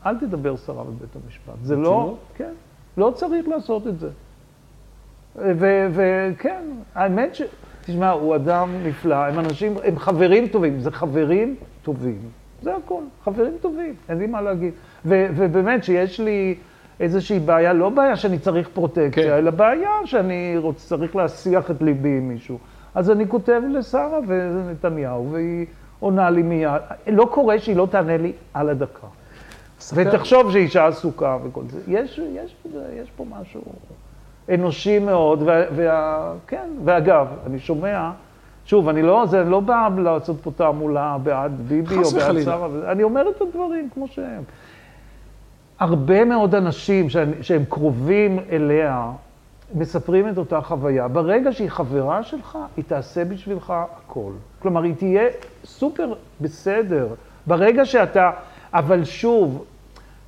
אל 0.06 0.18
תדבר 0.18 0.56
סרה 0.56 0.84
בבית 0.84 1.16
המשפט. 1.24 1.54
זה 1.62 1.76
לא? 1.76 2.16
כן, 2.36 2.52
לא 2.96 3.12
צריך 3.16 3.48
לעשות 3.48 3.86
את 3.86 3.98
זה. 3.98 4.08
וכן, 5.36 6.62
האמת 6.94 7.34
ש... 7.34 7.42
תשמע, 7.84 8.10
הוא 8.10 8.36
אדם 8.36 8.68
נפלא, 8.84 9.14
הם 9.14 9.38
אנשים, 9.38 9.74
הם 9.84 9.98
חברים 9.98 10.48
טובים, 10.48 10.80
זה 10.80 10.90
חברים 10.90 11.56
טובים. 11.82 12.18
זה 12.62 12.76
הכל, 12.76 13.02
חברים 13.24 13.52
טובים, 13.60 13.94
אין 14.08 14.18
לי 14.18 14.26
מה 14.26 14.40
להגיד. 14.40 14.72
ו- 15.04 15.26
ובאמת, 15.36 15.84
שיש 15.84 16.20
לי 16.20 16.54
איזושהי 17.00 17.38
בעיה, 17.38 17.72
לא 17.72 17.88
בעיה 17.88 18.16
שאני 18.16 18.38
צריך 18.38 18.68
פרוטקציה, 18.68 19.10
כן. 19.10 19.32
אלא 19.32 19.50
בעיה 19.50 19.90
שאני 20.04 20.54
רוצ, 20.58 20.86
צריך 20.88 21.16
להסיח 21.16 21.70
את 21.70 21.82
ליבי 21.82 22.08
עם 22.08 22.28
מישהו. 22.28 22.58
אז 22.94 23.10
אני 23.10 23.28
כותב 23.28 23.62
לשרה 23.70 24.18
ונתניהו, 24.26 25.32
והיא 25.32 25.66
עונה 26.00 26.30
לי 26.30 26.42
מיד. 26.42 26.80
לא 27.06 27.28
קורה 27.30 27.58
שהיא 27.58 27.76
לא 27.76 27.86
תענה 27.90 28.16
לי 28.16 28.32
על 28.54 28.68
הדקה. 28.68 29.06
ספר. 29.80 30.02
ותחשוב 30.06 30.52
שאישה 30.52 30.86
עסוקה 30.86 31.38
וכל 31.44 31.62
זה. 31.70 31.80
יש, 31.88 32.20
יש, 32.34 32.56
יש 32.94 33.10
פה 33.16 33.24
משהו 33.40 33.62
אנושי 34.54 34.98
מאוד, 34.98 35.42
וה, 35.42 35.62
וה, 35.76 36.32
כן, 36.46 36.68
ואגב, 36.84 37.26
אני 37.46 37.58
שומע, 37.58 38.10
שוב, 38.64 38.88
אני 38.88 39.02
לא, 39.02 39.26
זה 39.26 39.44
לא 39.44 39.60
בא 39.60 39.88
לעשות 39.98 40.36
פה 40.42 40.50
תעמולה 40.56 41.16
בעד 41.22 41.60
ביבי 41.68 41.96
או 41.96 42.10
בעד. 42.10 42.42
שרה, 42.44 42.68
אני 42.92 43.02
אומר 43.02 43.28
את 43.36 43.40
הדברים 43.40 43.88
כמו 43.94 44.08
שהם. 44.08 44.42
הרבה 45.78 46.24
מאוד 46.24 46.54
אנשים 46.54 47.08
שאני, 47.08 47.32
שהם 47.42 47.64
קרובים 47.68 48.38
אליה, 48.50 49.10
מספרים 49.74 50.28
את 50.28 50.38
אותה 50.38 50.60
חוויה. 50.60 51.08
ברגע 51.08 51.52
שהיא 51.52 51.70
חברה 51.70 52.22
שלך, 52.22 52.58
היא 52.76 52.84
תעשה 52.84 53.24
בשבילך 53.24 53.74
הכל. 53.76 54.32
כלומר, 54.58 54.82
היא 54.82 54.94
תהיה 54.94 55.28
סופר 55.64 56.12
בסדר. 56.40 57.08
ברגע 57.46 57.84
שאתה... 57.84 58.30
אבל 58.72 59.04
שוב, 59.04 59.64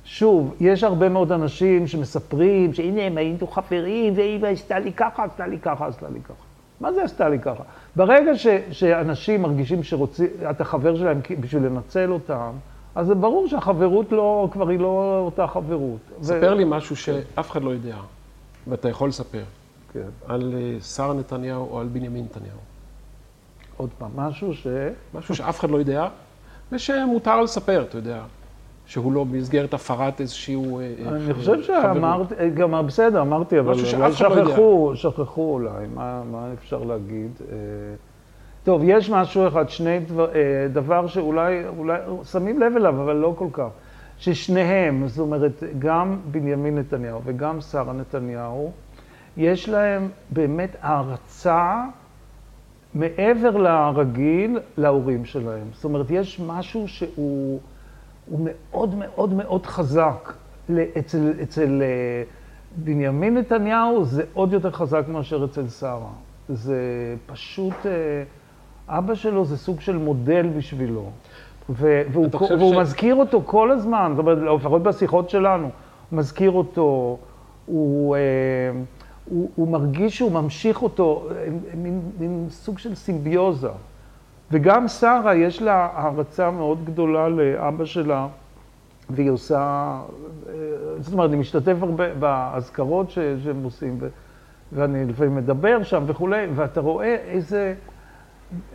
שוב, 0.03 0.55
יש 0.59 0.83
הרבה 0.83 1.09
מאוד 1.09 1.31
אנשים 1.31 1.87
שמספרים 1.87 2.73
שהנה 2.73 3.01
הם 3.01 3.17
היינו 3.17 3.47
חברים, 3.47 4.13
והיא 4.15 4.45
עשתה 4.45 4.79
לי 4.79 4.93
ככה, 4.93 5.23
עשתה 5.23 5.47
לי 5.47 5.59
ככה, 5.59 5.87
עשתה 5.87 6.09
לי 6.09 6.19
ככה. 6.21 6.43
מה 6.79 6.93
זה 6.93 7.03
עשתה 7.03 7.29
לי 7.29 7.39
ככה? 7.39 7.63
ברגע 7.95 8.35
ש, 8.35 8.47
שאנשים 8.71 9.41
מרגישים 9.41 9.83
שאתה 9.83 10.63
חבר 10.63 10.95
שלהם 10.95 11.19
בשביל 11.39 11.63
לנצל 11.63 12.11
אותם, 12.11 12.51
אז 12.95 13.07
זה 13.07 13.15
ברור 13.15 13.47
שהחברות 13.47 14.11
לא, 14.11 14.47
כבר 14.51 14.69
היא 14.69 14.79
לא 14.79 15.21
אותה 15.25 15.47
חברות. 15.47 15.99
ספר 16.21 16.51
ו... 16.53 16.57
לי 16.57 16.63
משהו 16.67 16.95
שאף 16.95 17.51
אחד 17.51 17.63
לא 17.63 17.69
יודע, 17.69 17.95
ואתה 18.67 18.89
יכול 18.89 19.09
לספר, 19.09 19.43
כן. 19.93 19.99
על 20.27 20.53
אה, 20.57 20.81
שרה 20.81 21.13
נתניהו 21.13 21.67
או 21.71 21.79
על 21.79 21.87
בנימין 21.87 22.23
נתניהו. 22.23 22.57
עוד 23.77 23.89
פעם, 23.97 24.11
משהו 24.15 24.53
ש... 24.53 24.67
משהו 25.13 25.35
שאף 25.35 25.59
אחד 25.59 25.69
לא 25.69 25.77
יודע, 25.77 26.07
ושמותר 26.71 27.41
לספר, 27.41 27.85
אתה 27.89 27.97
יודע. 27.97 28.21
שהוא 28.85 29.13
לא 29.13 29.23
במסגרת 29.23 29.73
הפרת 29.73 30.21
איזשהו... 30.21 30.79
אה, 30.79 30.93
אני 31.07 31.33
חושב 31.33 31.63
שאמרתי, 31.63 32.49
גם 32.49 32.87
בסדר, 32.87 33.21
אמרתי, 33.21 33.59
אבל 33.59 33.73
אולי 33.73 34.13
שכחו, 34.13 34.91
שכחו 34.95 35.53
אולי, 35.53 35.87
מה 35.95 36.53
אפשר 36.53 36.83
להגיד? 36.83 37.31
טוב, 38.63 38.81
יש 38.85 39.09
משהו 39.09 39.47
אחד, 39.47 39.69
שני 39.69 39.99
דבר, 39.99 40.27
דבר 40.73 41.07
שאולי 41.07 41.67
אולי, 41.77 41.99
שמים 42.31 42.59
לב 42.59 42.75
אליו, 42.75 43.01
אבל 43.01 43.15
לא 43.15 43.33
כל 43.37 43.47
כך. 43.53 43.67
ששניהם, 44.19 45.07
זאת 45.07 45.19
אומרת, 45.19 45.63
גם 45.79 46.19
בנימין 46.31 46.77
נתניהו 46.77 47.21
וגם 47.25 47.61
שרה 47.61 47.93
נתניהו, 47.93 48.71
יש 49.37 49.69
להם 49.69 50.09
באמת 50.29 50.75
הערצה 50.81 51.83
מעבר 52.93 53.57
לרגיל 53.57 54.59
להורים 54.77 55.25
שלהם. 55.25 55.67
זאת 55.73 55.83
אומרת, 55.83 56.05
יש 56.09 56.39
משהו 56.39 56.87
שהוא 56.87 57.59
מאוד 58.31 58.95
מאוד 58.95 59.33
מאוד 59.33 59.65
חזק. 59.65 60.33
אצל, 60.99 61.33
אצל 61.43 61.81
אה, 61.81 62.23
בנימין 62.75 63.37
נתניהו 63.37 64.05
זה 64.05 64.23
עוד 64.33 64.53
יותר 64.53 64.71
חזק 64.71 65.03
מאשר 65.07 65.45
אצל 65.45 65.67
שרה. 65.67 66.11
זה 66.49 66.77
פשוט... 67.25 67.85
אה, 67.85 68.23
אבא 68.89 69.15
שלו 69.15 69.45
זה 69.45 69.57
סוג 69.57 69.81
של 69.81 69.97
מודל 69.97 70.47
בשבילו. 70.57 71.11
והוא, 71.69 72.27
והוא 72.57 72.73
ש... 72.73 72.77
מזכיר 72.77 73.15
אותו 73.15 73.41
כל 73.45 73.71
הזמן, 73.71 74.11
זאת 74.15 74.19
אומרת, 74.19 74.37
לפחות 74.59 74.83
בשיחות 74.83 75.29
שלנו, 75.29 75.69
מזכיר 76.11 76.51
אותו, 76.51 77.17
הוא, 77.65 78.15
אה, 78.15 78.21
הוא, 79.25 79.49
הוא 79.55 79.67
מרגיש 79.67 80.17
שהוא 80.17 80.31
ממשיך 80.31 80.81
אותו, 80.81 81.27
מין, 81.77 82.01
מין 82.19 82.47
סוג 82.49 82.79
של 82.79 82.95
סימביוזה. 82.95 83.69
וגם 84.51 84.87
שרה, 84.87 85.35
יש 85.35 85.61
לה 85.61 85.89
הערצה 85.93 86.51
מאוד 86.51 86.85
גדולה 86.85 87.29
לאבא 87.29 87.85
שלה, 87.85 88.27
והיא 89.09 89.29
עושה, 89.29 89.57
אה, 90.49 90.53
זאת 90.99 91.13
אומרת, 91.13 91.29
אני 91.29 91.37
משתתף 91.37 91.75
הרבה 91.81 92.13
באזכרות 92.13 93.11
שהם 93.11 93.63
עושים, 93.63 93.99
ואני 94.71 95.05
לפעמים 95.05 95.35
מדבר 95.35 95.83
שם 95.83 96.03
וכולי, 96.07 96.47
ואתה 96.55 96.81
רואה 96.81 97.15
איזה... 97.15 97.73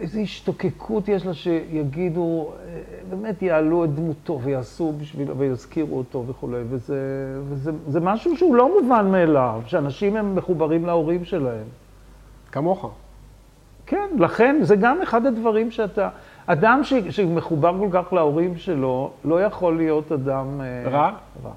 איזו 0.01 0.21
השתוקקות 0.21 1.09
יש 1.09 1.27
לה 1.27 1.35
שיגידו, 1.35 2.51
אה, 2.51 2.81
באמת 3.11 3.43
יעלו 3.43 3.85
את 3.85 3.95
דמותו 3.95 4.41
ויעשו 4.43 4.93
בשבילו 5.01 5.39
ויזכירו 5.39 5.99
אותו 5.99 6.25
וכולי, 6.27 6.63
וזה, 6.69 6.99
וזה 7.49 7.73
זה 7.89 8.01
משהו 8.01 8.37
שהוא 8.37 8.57
לא 8.57 8.81
מובן 8.81 9.09
מאליו, 9.11 9.63
שאנשים 9.67 10.17
הם 10.17 10.35
מחוברים 10.35 10.87
להורים 10.87 11.25
שלהם. 11.25 11.67
כמוך. 12.53 12.91
כן, 13.87 14.09
לכן 14.19 14.57
זה 14.63 14.77
גם 14.77 15.03
אחד 15.03 15.27
הדברים 15.27 15.71
שאתה... 15.71 16.09
אדם 16.47 16.81
ש, 16.85 16.93
שמחובר 17.11 17.75
כל 17.79 17.89
כך 17.93 18.13
להורים 18.13 18.57
שלו, 18.57 19.11
לא 19.25 19.43
יכול 19.43 19.77
להיות 19.77 20.13
אדם... 20.13 20.61
אה, 20.61 20.91
רע? 20.91 21.11
רע. 21.45 21.53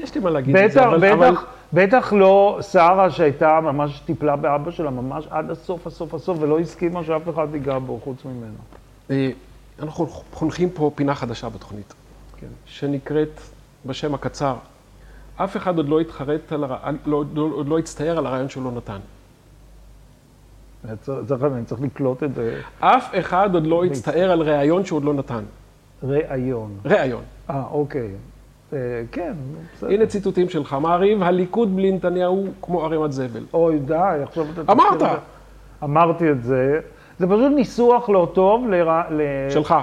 יש 0.00 0.14
לי 0.14 0.20
מה 0.20 0.30
להגיד 0.30 0.56
בטח, 0.56 0.66
את 0.66 0.72
זה, 0.72 0.86
אבל... 0.86 0.98
בטח, 0.98 1.14
אבל... 1.14 1.34
בטח 1.72 2.12
לא 2.12 2.58
שרה 2.62 3.10
שהייתה 3.10 3.60
ממש 3.60 4.00
טיפלה 4.00 4.36
באבא 4.36 4.70
שלה, 4.70 4.90
ממש 4.90 5.26
עד 5.30 5.50
הסוף, 5.50 5.86
הסוף, 5.86 6.14
הסוף, 6.14 6.38
ולא 6.40 6.58
הסכימה 6.58 7.04
שאף 7.04 7.28
אחד 7.28 7.46
ייגע 7.52 7.78
בו 7.78 8.00
חוץ 8.04 8.24
ממנו. 8.24 8.56
אה, 9.10 9.30
אנחנו 9.82 10.06
חונכים 10.06 10.70
פה 10.70 10.90
פינה 10.94 11.14
חדשה 11.14 11.48
בתוכנית, 11.48 11.94
כן. 12.36 12.46
שנקראת 12.66 13.40
בשם 13.86 14.14
הקצר, 14.14 14.56
אף 15.36 15.56
אחד 15.56 15.76
עוד 15.76 15.88
לא 15.88 16.00
התחרט 16.00 16.52
על 16.52 16.64
הרע... 16.64 16.90
לא, 17.06 17.24
לא, 17.34 17.48
עוד 17.52 17.68
לא 17.68 17.78
הצטער 17.78 18.18
על 18.18 18.26
הרעיון 18.26 18.48
שהוא 18.48 18.64
לא 18.64 18.70
נתן. 18.70 18.98
צריך, 21.02 21.42
אני 21.42 21.64
צריך 21.64 21.80
לקלוט 21.80 22.22
את 22.22 22.34
זה. 22.34 22.60
אף 22.80 23.14
אחד 23.18 23.54
עוד 23.54 23.66
לא 23.66 23.84
הצטער 23.84 24.30
על 24.30 24.42
ראיון 24.42 24.84
שהוא 24.84 24.96
עוד 24.96 25.04
לא 25.04 25.14
נתן. 25.14 25.44
ראיון. 26.02 26.78
ראיון. 26.84 27.22
אה, 27.50 27.62
אוקיי. 27.70 28.10
אה, 28.72 28.78
כן, 29.12 29.32
בסדר. 29.74 29.90
הנה 29.90 30.06
ציטוטים 30.06 30.48
שלך. 30.48 30.76
מעריב, 30.80 31.22
הליכוד 31.22 31.76
בלי 31.76 31.92
נתניהו 31.92 32.44
כמו 32.62 32.84
ערימת 32.84 33.12
זבל. 33.12 33.44
אוי, 33.54 33.78
די, 33.78 33.94
עכשיו 34.22 34.46
אתה... 34.54 34.72
אמרת! 34.72 35.02
אמרתי 35.84 36.30
את 36.30 36.42
זה. 36.42 36.80
זה 37.18 37.26
פשוט 37.26 37.52
ניסוח 37.54 38.08
לא 38.08 38.28
טוב 38.34 38.66
ל... 38.70 39.20
שלך. 39.50 39.74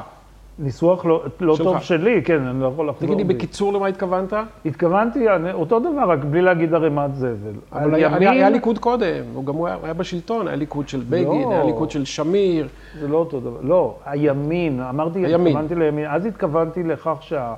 ניסוח 0.59 1.05
לא, 1.05 1.23
לא 1.39 1.55
טוב 1.57 1.79
שלי, 1.79 2.21
כן, 2.23 2.41
אני 2.47 2.61
לא 2.61 2.67
יכול 2.67 2.89
לחזור. 2.89 3.07
תגידי, 3.07 3.23
בקיצור 3.23 3.73
למה 3.73 3.87
התכוונת? 3.87 4.33
התכוונתי, 4.65 5.29
אני, 5.29 5.51
אותו 5.53 5.79
דבר, 5.79 6.09
רק 6.09 6.19
בלי 6.23 6.41
להגיד 6.41 6.73
ערימת 6.73 7.15
זבל. 7.15 7.53
אבל 7.71 7.95
היה, 7.95 8.07
ימין... 8.07 8.27
היה 8.27 8.49
ליכוד 8.49 8.79
קודם, 8.79 9.23
הוא 9.33 9.45
גם 9.45 9.65
היה, 9.65 9.77
היה 9.83 9.93
בשלטון, 9.93 10.47
היה 10.47 10.55
ליכוד 10.55 10.89
של 10.89 11.03
בגין, 11.09 11.25
לא, 11.25 11.51
היה 11.51 11.63
ליכוד 11.63 11.91
של 11.91 12.05
שמיר. 12.05 12.67
זה 12.99 13.07
לא 13.07 13.17
אותו 13.17 13.39
דבר, 13.39 13.57
לא, 13.61 13.95
הימין, 14.05 14.81
אמרתי, 14.81 15.19
הימין. 15.25 15.47
התכוונתי 15.47 15.75
לימין, 15.75 16.05
אז 16.09 16.25
התכוונתי 16.25 16.83
לכך 16.83 17.17
שה... 17.21 17.53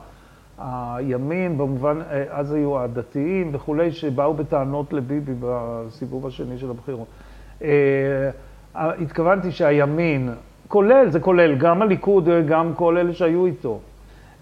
הימין, 0.58 1.58
במובן, 1.58 2.00
אה, 2.12 2.24
אז 2.30 2.54
היו 2.54 2.80
הדתיים 2.80 3.50
וכולי, 3.54 3.92
שבאו 3.92 4.34
בטענות 4.34 4.94
לביבי 4.94 5.32
בסיבוב 5.40 6.28
השני 6.28 6.58
של 6.58 6.70
הבחירות. 6.70 7.08
אה, 7.64 8.30
התכוונתי 8.76 9.52
שהימין, 9.52 10.30
כולל, 10.68 11.10
זה 11.10 11.20
כולל 11.20 11.56
גם 11.56 11.82
הליכוד, 11.82 12.30
גם 12.48 12.74
כל 12.76 12.98
אלה 12.98 13.14
שהיו 13.14 13.46
איתו, 13.46 13.80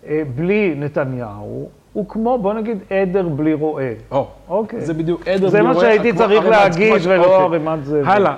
אה, 0.08 0.22
בלי 0.36 0.74
נתניהו, 0.78 1.70
הוא 1.94 2.10
כמו, 2.10 2.38
בוא 2.38 2.54
נגיד, 2.54 2.78
עדר 2.90 3.28
בלי 3.30 3.54
רועה. 3.54 3.92
או, 4.12 4.28
אוקיי. 4.50 4.82
זה 4.82 4.94
בדיוק 4.94 5.28
עדר 5.28 5.50
בלי 5.50 5.62
רועה. 5.62 5.74
זה 5.74 5.80
מה 5.80 5.80
שהייתי 5.80 6.14
צריך 6.14 6.46
להגיד, 6.46 6.94
ולא 7.04 7.26
אוקיי. 7.26 7.58
ערימת 7.58 7.86
זה. 7.86 8.02
הלאה, 8.06 8.36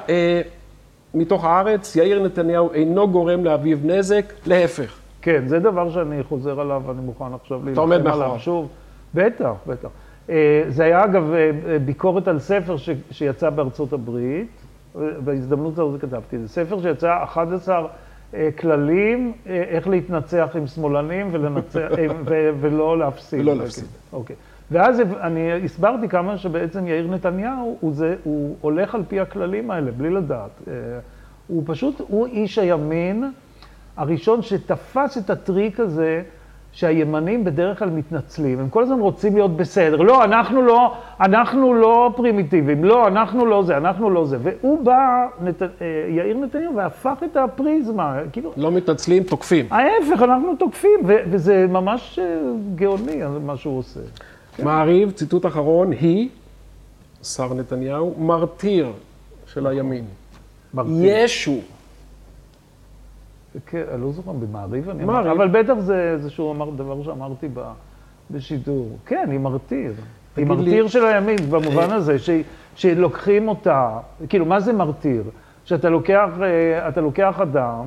מתוך 1.14 1.46
הארץ, 1.46 1.96
יאיר 1.96 2.24
נתניהו 2.24 2.74
אינו 2.74 3.10
גורם 3.10 3.46
לאביו 3.46 3.78
נזק, 3.84 4.34
להפך. 4.46 5.07
כן, 5.28 5.48
זה 5.48 5.60
דבר 5.60 5.90
שאני 5.90 6.24
חוזר 6.24 6.60
עליו, 6.60 6.84
ואני 6.86 7.02
מוכן 7.02 7.34
עכשיו 7.34 7.66
להילחם 7.66 7.92
עליו 7.92 8.36
שוב. 8.40 8.70
בטח, 9.14 9.52
בטח. 9.68 9.90
אה, 10.30 10.64
זה 10.68 10.84
היה 10.84 11.06
אגב 11.06 11.34
אה, 11.34 11.80
ביקורת 11.86 12.28
על 12.28 12.40
ספר 12.40 12.78
ש, 12.78 12.90
שיצא 13.12 13.50
בארצות 13.50 13.94
הברית, 13.94 14.48
בהזדמנות 14.96 15.74
הזו 15.74 15.98
כתבתי, 16.02 16.38
זה 16.40 16.48
ספר 16.48 16.82
שיצא 16.82 17.24
11 17.24 17.88
אה, 18.34 18.50
כללים 18.60 19.34
איך 19.46 19.88
להתנצח 19.88 20.50
עם 20.56 20.68
שמאלנים 20.68 21.30
ולנצח, 21.32 21.88
ו, 22.28 22.50
ולא 22.60 23.00
להפסיד. 23.00 23.40
ולא 23.40 23.56
להפסיד. 23.56 23.86
אוקיי. 24.14 24.36
ואז 24.72 25.00
אני 25.22 25.66
הסברתי 25.66 26.10
כמה 26.10 26.38
שבעצם 26.38 26.88
יאיר 26.88 27.08
נתניהו, 27.08 27.78
הוא, 27.80 27.94
זה, 27.94 28.16
הוא 28.24 28.56
הולך 28.62 28.96
על 28.96 29.04
פי 29.08 29.20
הכללים 29.20 29.72
האלה, 29.72 29.92
בלי 29.92 30.10
לדעת. 30.10 30.62
הוא 31.48 31.64
פשוט, 31.66 32.02
הוא 32.08 32.28
איש 32.28 32.58
הימין. 32.58 33.24
הראשון 33.98 34.42
שתפס 34.42 35.18
את 35.18 35.30
הטריק 35.30 35.80
הזה 35.80 36.24
שהימנים 36.72 37.44
בדרך 37.44 37.80
כלל 37.80 37.90
מתנצלים, 37.90 38.60
הם 38.60 38.70
כל 38.70 38.84
הזמן 38.84 39.00
רוצים 39.00 39.36
להיות 39.36 39.58
בסדר. 39.58 39.98
לא, 39.98 40.24
אנחנו 40.24 40.62
לא, 40.62 40.94
אנחנו 41.20 41.74
לא 41.74 42.14
פרימיטיביים, 42.16 42.84
לא, 42.84 43.08
אנחנו 43.08 43.46
לא 43.46 43.64
זה, 43.64 43.78
אנחנו 43.78 44.10
לא 44.10 44.26
זה. 44.26 44.38
והוא 44.42 44.86
בא, 44.86 45.28
נת... 45.42 45.62
אה, 45.62 45.68
יאיר 46.10 46.38
נתניהו, 46.38 46.76
והפך 46.76 47.18
את 47.32 47.38
הפריזמה, 47.38 48.18
כאילו... 48.32 48.52
לא 48.58 48.72
מתנצלים, 48.72 49.24
תוקפים. 49.24 49.66
ההפך, 49.70 50.22
אנחנו 50.22 50.56
תוקפים, 50.56 51.00
ו- 51.06 51.18
וזה 51.30 51.66
ממש 51.70 52.20
אה, 52.20 52.40
גאוני, 52.76 53.22
מה 53.46 53.58
שהוא 53.58 53.78
עושה. 53.80 54.00
מעריב, 54.64 55.12
ציטוט 55.12 55.46
אחרון, 55.46 55.92
היא, 55.92 56.30
שר 57.24 57.54
נתניהו, 57.54 58.16
מרטיר 58.18 58.92
של 59.54 59.68
הימין. 59.68 60.06
מרטיר. 60.74 61.24
ישו. 61.24 61.60
כן, 63.66 63.84
אני 63.94 64.02
לא 64.02 64.12
זוכר, 64.12 64.32
במעריב 64.32 64.90
אני 64.90 65.04
אמרתי, 65.04 65.32
אבל 65.32 65.48
בטח 65.48 65.74
זה 65.80 66.12
איזשהו 66.14 66.52
דבר 66.76 67.04
שאמרתי 67.04 67.48
בשידור. 68.32 68.98
כן, 69.06 69.28
היא 69.32 69.40
מרתיר. 69.40 69.94
היא 70.38 70.46
מרתיר 70.46 70.88
של 70.88 71.06
הימין, 71.06 71.38
במובן 71.50 71.92
הזה, 71.92 72.16
שלוקחים 72.76 73.48
אותה, 73.48 74.00
כאילו, 74.30 74.46
מה 74.46 74.60
זה 74.60 74.74
מרתיר? 74.74 75.24
שאתה 75.66 75.90
לוקח, 75.90 76.30
אה, 76.42 76.88
לוקח 77.02 77.40
אדם, 77.42 77.86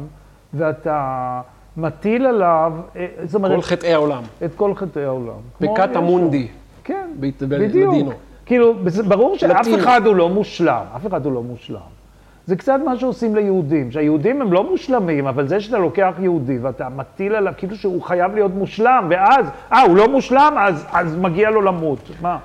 ואתה 0.54 1.40
מטיל 1.76 2.26
עליו, 2.26 2.72
אה, 2.96 3.06
זאת 3.24 3.34
אומרת... 3.34 3.56
כל 3.56 3.62
חטאי 3.62 3.92
העולם. 3.92 4.22
את 4.44 4.54
כל 4.54 4.74
חטאי 4.74 5.04
העולם. 5.04 5.40
בקטה 5.60 6.00
מונדי. 6.00 6.48
כן, 6.84 7.10
בדיוק. 7.18 8.12
כאילו, 8.46 8.74
ברור 9.08 9.38
שאף 9.38 9.68
אחד 9.78 10.06
הוא 10.06 10.16
לא 10.16 10.28
מושלם, 10.28 10.84
אף 10.96 11.06
אחד 11.06 11.24
הוא 11.24 11.32
לא 11.32 11.42
מושלם. 11.42 11.99
זה 12.46 12.56
קצת 12.56 12.80
מה 12.84 12.98
שעושים 12.98 13.34
ליהודים, 13.36 13.90
שהיהודים 13.92 14.42
הם 14.42 14.52
לא 14.52 14.70
מושלמים, 14.70 15.26
אבל 15.26 15.48
זה 15.48 15.60
שאתה 15.60 15.78
לוקח 15.78 16.14
יהודי 16.20 16.58
ואתה 16.58 16.88
מטיל 16.88 17.34
עליו 17.34 17.52
כאילו 17.56 17.76
שהוא 17.76 18.02
חייב 18.02 18.34
להיות 18.34 18.52
מושלם, 18.54 19.06
ואז, 19.10 19.46
אה, 19.72 19.82
הוא 19.82 19.96
לא 19.96 20.08
מושלם, 20.08 20.54
אז, 20.58 20.84
אז 20.92 21.16
מגיע 21.16 21.50
לו 21.50 21.60
למות. 21.62 21.98
מה? 22.20 22.38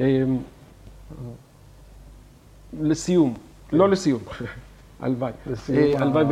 אמ, 0.00 0.04
לסיום, 2.80 3.34
לא 3.72 3.88
לסיום, 3.88 4.20
הלוואי. 5.00 5.32
לסיום 5.46 5.78
אה. 5.78 6.02
הלוואי 6.02 6.24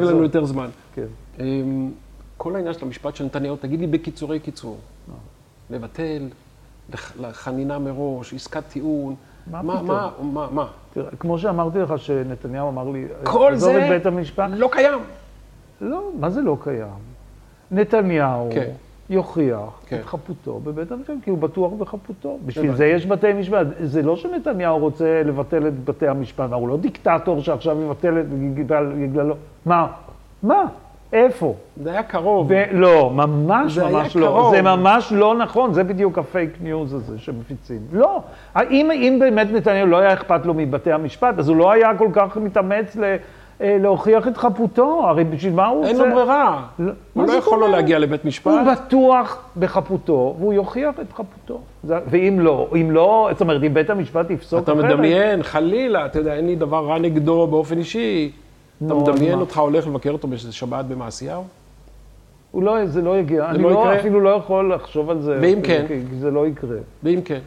לנו 0.00 0.22
יותר 0.22 0.44
זמן. 0.44 0.68
כן. 0.94 1.06
אמ, 1.40 1.90
כל 2.36 2.56
העניין 2.56 2.74
של 2.74 2.84
המשפט 2.84 3.16
של 3.16 3.24
נתניהו, 3.24 3.56
תגיד 3.56 3.80
לי 3.80 3.86
בקיצורי 3.86 4.40
קיצור. 4.40 4.78
לבטל, 5.70 6.28
לח- 6.94 7.12
לחנינה 7.20 7.78
מראש, 7.78 8.34
עסקת 8.34 8.62
טיעון. 8.68 9.14
מה 9.50 9.62
מה, 9.62 9.74
פתאום? 9.74 9.86
מה, 9.88 10.10
מה, 10.22 10.48
מה? 10.50 10.66
תראה, 10.96 11.10
כמו 11.20 11.38
שאמרתי 11.38 11.78
לך 11.78 11.98
שנתניהו 11.98 12.68
אמר 12.68 12.88
לי, 12.90 13.04
כל 13.24 13.54
זה 13.56 13.84
את 13.84 13.88
בית 13.90 14.06
המשפט, 14.06 14.50
לא 14.56 14.68
קיים. 14.72 14.98
לא, 15.80 16.10
מה 16.20 16.30
זה 16.30 16.40
לא 16.40 16.56
קיים? 16.64 16.86
נתניהו 17.70 18.48
כן. 18.52 18.70
יוכיח 19.10 19.58
כן. 19.86 19.96
את 20.00 20.06
חפותו 20.06 20.60
בבית 20.64 20.92
המשפט, 20.92 21.14
כי 21.22 21.30
הוא 21.30 21.38
בטוח 21.38 21.72
בחפותו. 21.72 22.38
בשביל. 22.46 22.74
זה 22.76 22.86
יש 22.86 23.06
בתי 23.06 23.32
משפט. 23.32 23.66
זה 23.84 24.02
לא 24.02 24.16
שנתניהו 24.16 24.78
רוצה 24.78 25.22
לבטל 25.24 25.66
את 25.66 25.84
בתי 25.84 26.08
המשפט, 26.08 26.52
הוא 26.52 26.68
לא 26.68 26.76
דיקטטור 26.76 27.40
שעכשיו 27.42 27.82
יבטל 27.82 28.20
את 28.20 28.26
בגלל- 28.28 28.92
בגללו. 28.92 29.34
מה? 29.66 29.86
מה? 30.42 30.64
איפה? 31.12 31.54
זה 31.82 31.90
היה 31.90 32.02
קרוב. 32.02 32.46
ו- 32.50 32.64
לא, 32.72 33.10
ממש 33.14 33.72
זה 33.72 33.84
ממש 33.84 34.16
לא. 34.16 34.26
קרוב. 34.26 34.54
זה 34.54 34.62
ממש 34.62 35.12
לא 35.12 35.34
נכון, 35.34 35.72
זה 35.72 35.84
בדיוק 35.84 36.18
ה 36.18 36.24
fake 36.24 36.50
news 36.60 36.94
הזה 36.94 37.18
שמפיצים. 37.18 37.80
לא. 37.92 38.20
אם, 38.70 38.90
אם 38.90 39.16
באמת 39.20 39.46
נתניהו 39.52 39.86
לא 39.86 39.96
היה 39.96 40.12
אכפת 40.12 40.46
לו 40.46 40.54
מבתי 40.54 40.92
המשפט, 40.92 41.38
אז 41.38 41.48
הוא 41.48 41.56
לא 41.56 41.70
היה 41.72 41.96
כל 41.98 42.08
כך 42.12 42.36
מתאמץ 42.36 42.96
ל, 42.96 43.04
אה, 43.60 43.76
להוכיח 43.80 44.28
את 44.28 44.36
חפותו. 44.36 45.02
הרי 45.08 45.24
בשביל 45.24 45.52
מה 45.52 45.66
הוא 45.66 45.84
אין 45.86 45.96
רוצה... 45.96 46.08
לו 46.08 46.14
ברירה. 46.14 46.62
לא, 46.78 46.92
הוא 47.14 47.26
לא 47.26 47.32
יכול 47.32 47.60
לא? 47.60 47.68
להגיע 47.68 47.98
לבית 47.98 48.24
משפט. 48.24 48.52
הוא 48.52 48.72
בטוח 48.72 49.38
בחפותו, 49.58 50.34
והוא 50.38 50.52
יוכיח 50.52 50.94
את 51.00 51.12
חפותו. 51.12 51.60
זה- 51.84 51.98
ואם 52.06 52.36
לא, 52.40 52.68
אם 52.80 52.90
לא, 52.90 53.28
זאת 53.32 53.40
אומרת, 53.40 53.62
אם 53.62 53.74
בית 53.74 53.90
המשפט 53.90 54.30
יפסוק 54.30 54.64
אתה 54.64 54.72
אחרת... 54.72 54.84
מדמיין, 54.84 55.42
חלילה, 55.42 56.06
אתה 56.06 56.18
יודע, 56.18 56.34
אין 56.34 56.46
לי 56.46 56.56
דבר 56.56 56.86
רע 56.86 56.98
נגדו 56.98 57.46
באופן 57.46 57.78
אישי. 57.78 58.30
אתה 58.84 58.94
מדמיין? 58.94 59.40
אותך 59.40 59.58
הולך 59.58 59.86
לבקר 59.86 60.10
אותו 60.10 60.28
באיזה 60.28 60.52
שבת 60.52 60.84
במעשיהו? 60.84 61.44
הוא 62.50 62.62
לא, 62.62 62.86
זה 62.86 63.02
לא 63.02 63.18
יגיע. 63.18 63.50
אני 63.50 63.62
לא 63.62 63.70
לא? 63.70 63.96
אפילו 63.96 64.20
לא 64.20 64.30
יכול 64.30 64.74
לחשוב 64.74 65.10
על 65.10 65.20
זה. 65.20 65.38
ואם 65.42 65.60
כן? 65.62 65.84
כי 65.88 66.16
זה 66.18 66.30
לא 66.30 66.46
יקרה. 66.46 66.76
ואם 67.02 67.20
כן. 67.24 67.40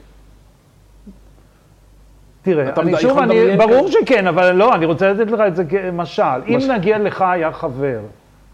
תראה, 2.42 2.74
אני 2.78 2.98
שוב, 2.98 3.18
אני, 3.18 3.58
ברור 3.58 3.88
כזה? 3.88 3.98
שכן, 4.02 4.28
אבל 4.28 4.52
לא, 4.52 4.76
אני 4.76 4.86
רוצה 4.86 5.14
לתת 5.14 5.32
לך 5.32 5.40
את 5.48 5.56
זה 5.56 5.66
כמשל. 5.66 6.24
אם 6.48 6.60
נגיד 6.76 6.96
לך 7.02 7.22
היה 7.22 7.52
חבר, 7.52 8.00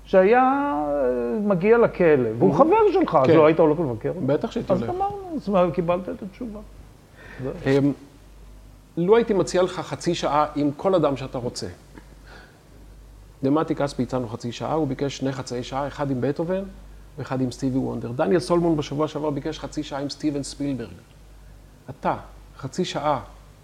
שהיה 0.05 0.41
אה, 0.41 1.39
מגיע 1.39 1.77
לכלא, 1.77 2.29
והוא 2.37 2.53
חבר 2.53 2.75
שלך, 2.93 3.17
אז 3.21 3.27
כן. 3.27 3.35
לא 3.35 3.45
היית 3.45 3.59
הולך 3.59 3.79
לבקר 3.79 4.09
אותו? 4.09 4.21
בטח 4.25 4.51
שהייתי 4.51 4.73
הולך. 4.73 4.87
גמרנו, 4.87 5.35
אז 5.35 5.49
מה, 5.49 5.71
קיבלת 5.73 6.09
את 6.09 6.23
התשובה. 6.23 6.59
אמ, 7.65 7.91
לו 8.97 9.15
הייתי 9.15 9.33
מציע 9.33 9.61
לך 9.61 9.79
חצי 9.79 10.15
שעה 10.15 10.45
עם 10.55 10.71
כל 10.77 10.95
אדם 10.95 11.17
שאתה 11.17 11.37
רוצה. 11.37 11.67
דמתי 13.43 13.75
כספי 13.75 14.03
הצענו 14.03 14.27
חצי 14.27 14.51
שעה, 14.51 14.73
הוא 14.73 14.87
ביקש 14.87 15.17
שני 15.17 15.31
חצאי 15.31 15.63
שעה, 15.63 15.87
אחד 15.87 16.11
עם 16.11 16.21
בטהובן 16.21 16.63
ואחד 17.17 17.41
עם 17.41 17.51
סטיבי 17.51 17.77
וונדר. 17.77 18.11
דניאל 18.11 18.39
סולמון 18.39 18.77
בשבוע 18.77 19.07
שעבר 19.07 19.29
ביקש 19.29 19.59
חצי 19.59 19.83
שעה 19.83 19.99
עם 19.99 20.09
סטיבן 20.09 20.43
ספילברג. 20.43 20.89
אתה, 21.89 22.15
חצי 22.57 22.85
שעה, 22.85 23.19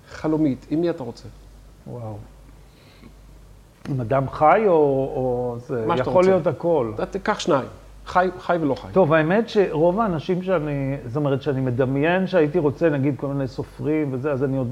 חלומית, 0.10 0.66
עם 0.70 0.82
מי 0.82 0.90
אתה 0.90 1.04
רוצה? 1.04 1.28
וואו. 1.88 2.18
עם 3.90 4.02
אדם 4.02 4.30
חי 4.30 4.64
או, 4.68 4.74
או 4.74 5.56
זה, 5.60 5.86
מה 5.88 5.98
שאתה 5.98 6.10
יכול 6.10 6.20
רוצה. 6.20 6.30
להיות 6.30 6.48
הכל. 6.48 6.92
תיקח 7.12 7.40
שניים, 7.40 7.68
חי, 8.06 8.30
חי 8.40 8.58
ולא 8.62 8.76
חי. 8.76 8.88
טוב, 8.92 9.14
האמת 9.14 9.50
שרוב 9.50 10.00
האנשים 10.00 10.44
שאני, 10.44 10.98
זאת 11.06 11.16
אומרת, 11.16 11.42
שאני 11.42 11.62
מדמיין 11.62 12.28
שהייתי 12.28 12.60
רוצה, 12.60 12.90
נגיד, 12.90 13.16
כל 13.18 13.28
מיני 13.28 13.48
סופרים 13.48 14.14
וזה, 14.14 14.32
אז 14.32 14.44
אני 14.44 14.58
עוד, 14.58 14.68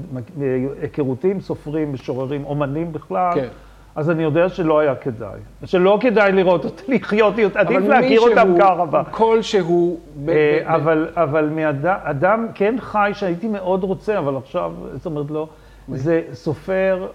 היכרותי 0.80 1.30
עם 1.30 1.40
סופרים, 1.40 1.92
משוררים, 1.92 2.44
אומנים 2.44 2.92
בכלל, 2.92 3.34
כן. 3.34 3.48
אז 3.96 4.10
אני 4.10 4.22
יודע 4.22 4.48
שלא 4.48 4.78
היה 4.78 4.94
כדאי. 4.94 5.38
שלא 5.64 5.98
כדאי 6.00 6.32
לראות 6.32 6.64
אותי, 6.64 6.82
לחיות 6.94 7.34
עדיף 7.54 7.82
להכיר 7.88 8.20
אותם 8.20 8.54
ככה. 8.60 9.04
כלשהו, 9.10 10.00
אה, 10.28 10.60
אבל, 10.64 11.08
אבל 11.14 11.48
מאדם, 11.54 11.96
אדם 12.02 12.46
כן 12.54 12.74
חי 12.78 13.10
שהייתי 13.14 13.48
מאוד 13.48 13.84
רוצה, 13.84 14.18
אבל 14.18 14.36
עכשיו, 14.36 14.72
זאת 14.92 15.06
אומרת, 15.06 15.30
לא, 15.30 15.48
זה 15.88 16.22
סופר 16.32 17.06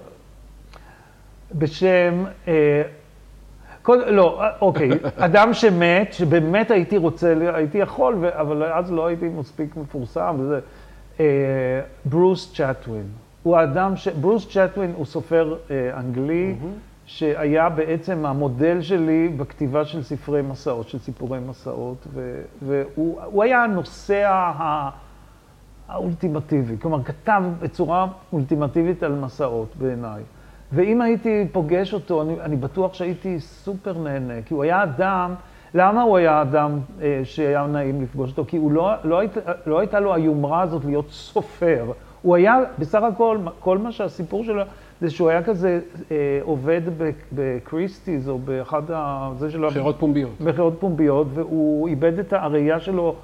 בשם, 1.52 2.26
כל, 3.86 4.02
לא, 4.08 4.42
אה, 4.42 4.50
אוקיי, 4.62 4.90
אדם 5.18 5.54
שמת, 5.54 6.14
שבאמת 6.14 6.72
הייתי 6.72 6.98
רוצה, 6.98 7.34
הייתי 7.54 7.78
יכול, 7.78 8.26
אבל 8.32 8.64
אז 8.64 8.92
לא 8.92 9.08
הייתי 9.08 9.28
מספיק 9.28 9.76
מפורסם, 9.78 10.36
וזה 10.40 10.60
אה, 11.20 11.26
ברוס 12.06 12.54
צ'טווין. 12.54 13.25
הוא 13.46 13.58
האדם 13.58 13.96
ש... 13.96 14.08
ברוס 14.08 14.48
צ'טווין 14.50 14.94
הוא 14.96 15.06
סופר 15.06 15.56
אה, 15.72 16.00
אנגלי, 16.00 16.56
שהיה 17.06 17.70
בעצם 17.70 18.26
המודל 18.26 18.82
שלי 18.82 19.28
בכתיבה 19.38 19.86
של 19.86 20.04
ספרי 20.04 20.42
מסעות, 20.42 20.90
של 20.90 21.00
סיפורי 21.00 21.40
מסעות, 21.40 22.08
ו- 22.14 22.42
והוא 22.62 23.22
הוא 23.26 23.44
היה 23.44 23.64
הנוסע 23.64 24.30
ה... 24.30 24.90
האולטימטיבי, 25.88 26.76
כלומר 26.82 27.04
כתב 27.04 27.44
בצורה 27.60 28.08
אולטימטיבית 28.34 29.04
על 29.04 29.16
מסעות 29.16 29.76
בעיניי. 29.80 30.24
ואם 30.72 31.02
הייתי 31.02 31.48
פוגש 31.52 31.94
אותו, 31.94 32.22
אני, 32.22 32.42
אני 32.42 32.56
בטוח 32.56 32.94
שהייתי 32.94 33.40
סופר 33.40 33.98
נהנה, 33.98 34.42
כי 34.46 34.54
הוא 34.54 34.64
היה 34.64 34.84
אדם, 34.84 35.36
למה 35.76 36.02
הוא 36.02 36.18
היה 36.18 36.42
אדם 36.42 36.80
אה, 37.02 37.22
שהיה 37.24 37.68
נעים 37.68 38.02
לפגוש 38.02 38.30
אותו? 38.32 38.46
כי 38.48 38.58
הוא 38.58 38.72
לא, 38.72 38.92
לא, 39.04 39.20
היית, 39.20 39.38
לא 39.66 39.80
הייתה 39.80 40.00
לו 40.00 40.14
היומרה 40.14 40.62
הזאת 40.62 40.86
להיות 40.86 41.10
סופר. 41.10 41.92
הוא 42.22 42.36
היה, 42.36 42.60
בסך 42.80 43.04
הכל, 43.04 43.38
כל 43.60 43.78
מה 43.78 43.92
שהסיפור 43.92 44.44
שלו, 44.44 44.64
זה 45.02 45.10
שהוא 45.10 45.30
היה 45.30 45.44
כזה 45.44 45.80
אה, 46.12 46.40
עובד 46.44 46.82
בקריסטיז 47.32 48.30
או 48.30 48.40
באחד 48.40 48.82
ה... 48.94 49.32
זה 49.38 49.52
שלו... 49.52 49.70
בחירות 49.70 49.96
פומביות. 50.00 50.42
מכירות 50.42 50.74
פומביות, 50.80 51.28
והוא 51.34 51.88
איבד 51.88 52.20
את 52.20 52.34
הראייה 52.34 52.80
שלו, 52.80 53.16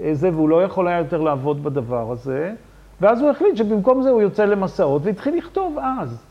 אה, 0.00 0.14
זה, 0.14 0.30
והוא 0.30 0.48
לא 0.48 0.62
יכול 0.62 0.88
היה 0.88 0.98
יותר 0.98 1.20
לעבוד 1.20 1.64
בדבר 1.64 2.12
הזה. 2.12 2.52
ואז 3.00 3.20
הוא 3.20 3.30
החליט 3.30 3.56
שבמקום 3.56 4.02
זה 4.02 4.10
הוא 4.10 4.22
יוצא 4.22 4.44
למסעות, 4.44 5.02
והתחיל 5.04 5.36
לכתוב 5.36 5.78
אז. 5.82 6.24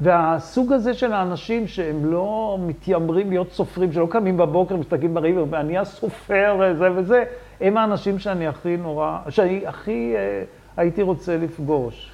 והסוג 0.00 0.72
הזה 0.72 0.94
של 0.94 1.12
האנשים 1.12 1.66
שהם 1.68 2.04
לא 2.12 2.58
מתיימרים 2.66 3.30
להיות 3.30 3.52
סופרים, 3.52 3.92
שלא 3.92 4.06
קמים 4.10 4.36
בבוקר, 4.36 4.76
מסתכלים 4.76 5.14
בראי, 5.14 5.32
ואני 5.32 5.78
הסופר, 5.78 6.62
אה, 6.62 6.74
זה 6.74 6.88
וזה, 6.96 7.24
הם 7.60 7.76
האנשים 7.76 8.18
שאני 8.18 8.46
הכי 8.46 8.76
נורא, 8.76 9.18
שאני 9.28 9.66
הכי 9.66 10.12
אה, 10.16 10.42
הייתי 10.76 11.02
רוצה 11.02 11.36
לפגוש. 11.36 12.10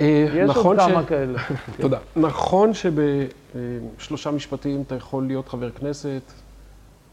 אה, 0.00 0.26
יש 0.34 0.50
נכון 0.50 0.78
עוד 0.80 0.88
ש- 0.88 0.92
כמה 0.92 1.04
כאלה. 1.04 1.38
תודה. 1.80 1.98
נכון 2.16 2.70
שבשלושה 2.74 4.30
משפטים 4.30 4.82
אתה 4.86 4.94
יכול 4.94 5.26
להיות 5.26 5.48
חבר 5.48 5.70
כנסת, 5.70 6.32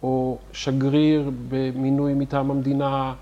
או 0.03 0.37
שגריר 0.53 1.31
במינוי 1.49 2.13
מטעם 2.13 2.51
המדינה, 2.51 3.13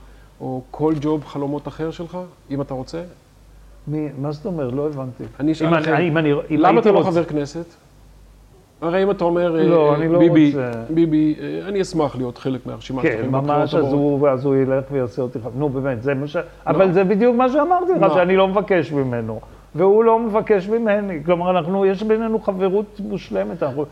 או 0.42 0.62
כל 0.72 0.94
ג'וב 1.02 1.26
חלומות 1.26 1.68
אחר 1.68 1.92
שלך, 1.92 2.18
אם 2.52 2.62
אתה 2.62 2.74
רוצה? 2.74 3.02
מי, 3.88 4.10
מה 4.18 4.32
זאת 4.32 4.46
אומרת? 4.46 4.74
לא 4.74 4.88
הבנתי. 4.88 5.24
אני 5.39 5.52
אשאל 5.52 5.68
אם 6.08 6.18
למה 6.50 6.80
אתה 6.80 6.92
לא 6.92 7.04
חבר 7.04 7.24
כנסת? 7.24 7.65
הרי 8.82 9.04
אם 9.04 9.12
אתה 9.12 9.24
אומר, 9.24 9.60
אה, 9.60 9.63
לא, 9.63 9.89
אה, 9.89 9.96
אני 9.96 10.08
לא 10.08 10.20
ביבי, 10.20 10.46
רוצה. 10.46 10.72
ביבי, 10.89 11.36
אה, 11.39 11.68
אני 11.68 11.82
אשמח 11.82 12.15
להיות 12.15 12.38
חלק 12.38 12.65
מהרשימה 12.65 13.02
כן, 13.02 13.18
שלכם 13.18 13.32
ממש, 13.32 13.76
אז. 13.76 13.94
הוא, 13.94 14.28
אז 14.30 14.46
הוא 14.46 14.56
ילך 14.56 14.84
ויעשה 14.92 15.22
אותי 15.22 15.39
חבר. 15.39 15.52
נו, 15.56 15.70
באמת, 15.70 16.04
זה 16.04 16.13
מה 16.13 16.28
ש... 16.28 16.38
אבל 16.68 16.92
זה 16.92 17.04
בדיוק 17.04 17.36
מה 17.36 17.50
שאמרתי 17.50 17.92
לך, 17.92 18.02
לא. 18.02 18.13
שאני 18.13 18.36
לא 18.36 18.48
מבקש 18.48 18.92
ממנו. 18.92 19.39
והוא 19.76 20.04
לא 20.04 20.20
מבקש 20.20 20.70
ממני. 20.70 21.24
כלומר, 21.26 21.50
אנחנו, 21.52 21.86
יש 21.86 22.04
בינינו 22.04 22.39
חברות 22.39 23.02
מושלמת. 23.04 23.63
אנחנו, 23.63 23.86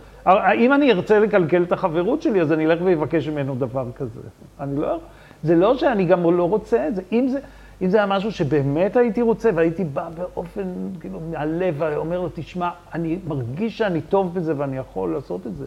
אם 0.56 0.73
אני 0.73 0.91
ארצה 0.91 1.19
לקלקל 1.19 1.63
את 1.63 1.71
החברות 1.71 2.21
שלי, 2.21 2.41
אז 2.41 2.52
אני 2.52 2.65
אלך 2.65 2.80
ואבקש 2.84 3.28
ממנו 3.28 3.56
דבר 3.56 3.86
כזה. 3.95 4.19
אני 4.60 4.80
לא... 4.80 4.97
זה 5.43 5.56
לא 5.56 5.78
שאני 5.78 6.06
גם 6.06 6.23
לא 6.23 6.43
רוצה 6.43 6.88
את 6.88 6.95
זה. 6.95 7.02
אם 7.12 7.28
זה... 7.28 7.39
אם 7.82 7.90
זה 7.90 7.98
היה 7.98 8.06
משהו 8.06 8.32
שבאמת 8.32 8.96
הייתי 8.96 9.22
רוצה, 9.22 9.50
והייתי 9.56 9.84
בא 9.84 10.10
באופן, 10.10 10.63
כאילו, 11.00 11.20
מהלב, 11.32 11.76
ואומר 11.78 12.22
לו, 12.22 12.30
תשמע, 12.34 12.70
אני 12.94 13.20
מרגיש 13.28 13.78
שאני 13.78 14.02
טוב 14.02 14.34
בזה 14.34 14.54
ואני 14.58 14.78
יכול 14.78 15.13
לעשות 15.13 15.48
את 15.48 15.56
זה, 15.56 15.66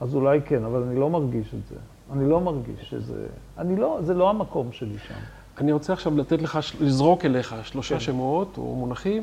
אז 0.00 0.14
אולי 0.14 0.40
כן, 0.42 0.64
אבל 0.64 0.82
אני 0.82 1.00
לא 1.00 1.10
מרגיש 1.10 1.54
את 1.54 1.68
זה. 1.68 1.76
אני 2.12 2.30
לא 2.30 2.40
מרגיש 2.40 2.90
שזה... 2.90 3.26
אני 3.58 3.76
לא, 3.76 3.98
זה 4.02 4.14
לא 4.14 4.30
המקום 4.30 4.72
שלי 4.72 4.98
שם. 5.08 5.14
אני 5.58 5.72
רוצה 5.72 5.92
עכשיו 5.92 6.16
לתת 6.16 6.42
לך, 6.42 6.58
לזרוק 6.80 7.24
אליך 7.24 7.54
שלושה 7.62 7.94
כן. 7.94 8.00
שמות 8.00 8.58
או 8.58 8.74
מונחים, 8.76 9.22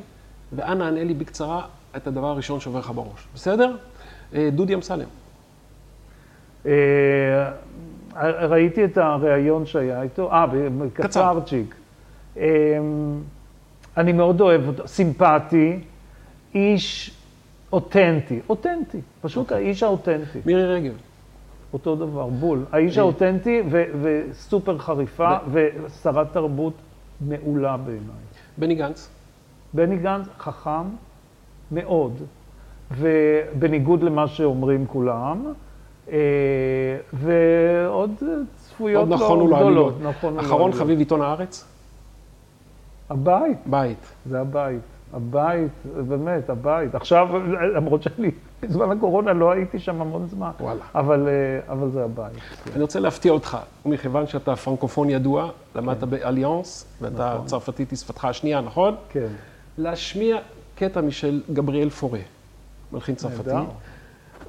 ואנא 0.56 0.84
ענה 0.84 1.04
לי 1.04 1.14
בקצרה 1.14 1.66
את 1.96 2.08
הדבר 2.08 2.28
הראשון 2.28 2.60
שעובר 2.60 2.80
לך 2.80 2.92
בראש. 2.92 3.28
בסדר? 3.36 3.76
אה, 4.34 4.50
דודי 4.56 4.74
אמסלם. 4.74 5.08
אה, 6.66 7.52
ראיתי 8.50 8.86
את 8.86 8.98
הריאיון 8.98 9.66
שהיה 9.66 10.02
איתו, 10.02 10.32
אה, 10.32 10.46
קצרצ'יק. 10.94 11.76
אה, 12.38 12.78
אני 13.98 14.14
מאוד 14.14 14.42
אוהב 14.42 14.68
אותו, 14.68 14.88
סימפטי, 14.88 15.80
איש 16.56 17.18
אותנטי, 17.74 18.40
אותנטי, 18.50 19.02
פשוט 19.22 19.52
האיש 19.52 19.84
האותנטי. 19.84 20.40
מירי 20.46 20.66
רגב. 20.66 20.94
אותו 21.74 21.96
דבר, 21.96 22.28
בול. 22.28 22.66
האיש. 22.72 22.98
האותנטי 22.98 23.62
וסופר 24.02 24.78
חריפה 24.78 25.38
ושרת 25.52 26.34
תרבות 26.34 26.74
מעולה 27.22 27.78
בעיניי. 27.78 28.02
בני 28.58 28.76
גנץ. 28.76 29.10
בני 29.74 29.98
גנץ 29.98 30.26
חכם 30.40 30.84
מאוד, 31.72 32.14
ובניגוד 32.92 34.04
למה 34.04 34.28
שאומרים 34.28 34.86
כולם, 34.88 35.54
אה, 36.12 36.18
ועוד 37.14 38.12
צפויות 38.56 39.00
עוד 39.00 39.10
לא 39.10 39.28
גדולות. 39.28 39.62
עלילות. 39.62 39.94
נכונו 40.02 40.36
לו 40.36 40.42
אחרון 40.42 40.62
עלילות. 40.62 40.82
חביב 40.82 41.00
עיתון 41.00 41.22
הארץ? 41.22 41.77
הבית, 43.10 43.58
בית. 43.66 43.98
זה 44.26 44.42
הבית. 44.42 44.82
הבית, 45.14 45.72
באמת, 46.08 46.50
הבית. 46.50 46.96
עכשיו, 46.96 47.28
למרות 47.76 48.04
שאני 48.04 48.32
בזמן 48.62 48.98
הקורונה 48.98 49.34
לא 49.34 49.52
הייתי 49.52 49.80
שם 49.80 50.02
המון 50.02 50.28
זמן. 50.28 50.52
וואלה. 50.60 50.84
אבל, 50.96 51.28
אה, 51.28 51.74
אבל 51.74 51.90
זה 51.90 52.04
הבית. 52.04 52.34
אני 52.74 52.82
רוצה 52.82 53.00
להפתיע 53.00 53.32
אותך, 53.32 53.58
מכיוון 53.86 54.28
שאתה 54.28 54.56
פרנקופון 54.56 55.10
ידוע, 55.10 55.50
למדת 55.76 56.04
באליאנס, 56.04 56.86
ואתה 57.02 57.34
נכון. 57.34 57.46
צרפתית 57.46 57.92
היא 57.92 57.98
שפתך 57.98 58.26
השנייה, 58.26 58.62
נכון? 58.62 58.96
כן. 59.10 59.28
להשמיע 59.78 60.38
קטע 60.76 61.02
משל 61.02 61.42
גבריאל 61.54 61.90
פורה, 61.90 62.20
מלחין 62.92 63.16
צרפתי. 63.16 63.54
נהדר. 63.54 63.66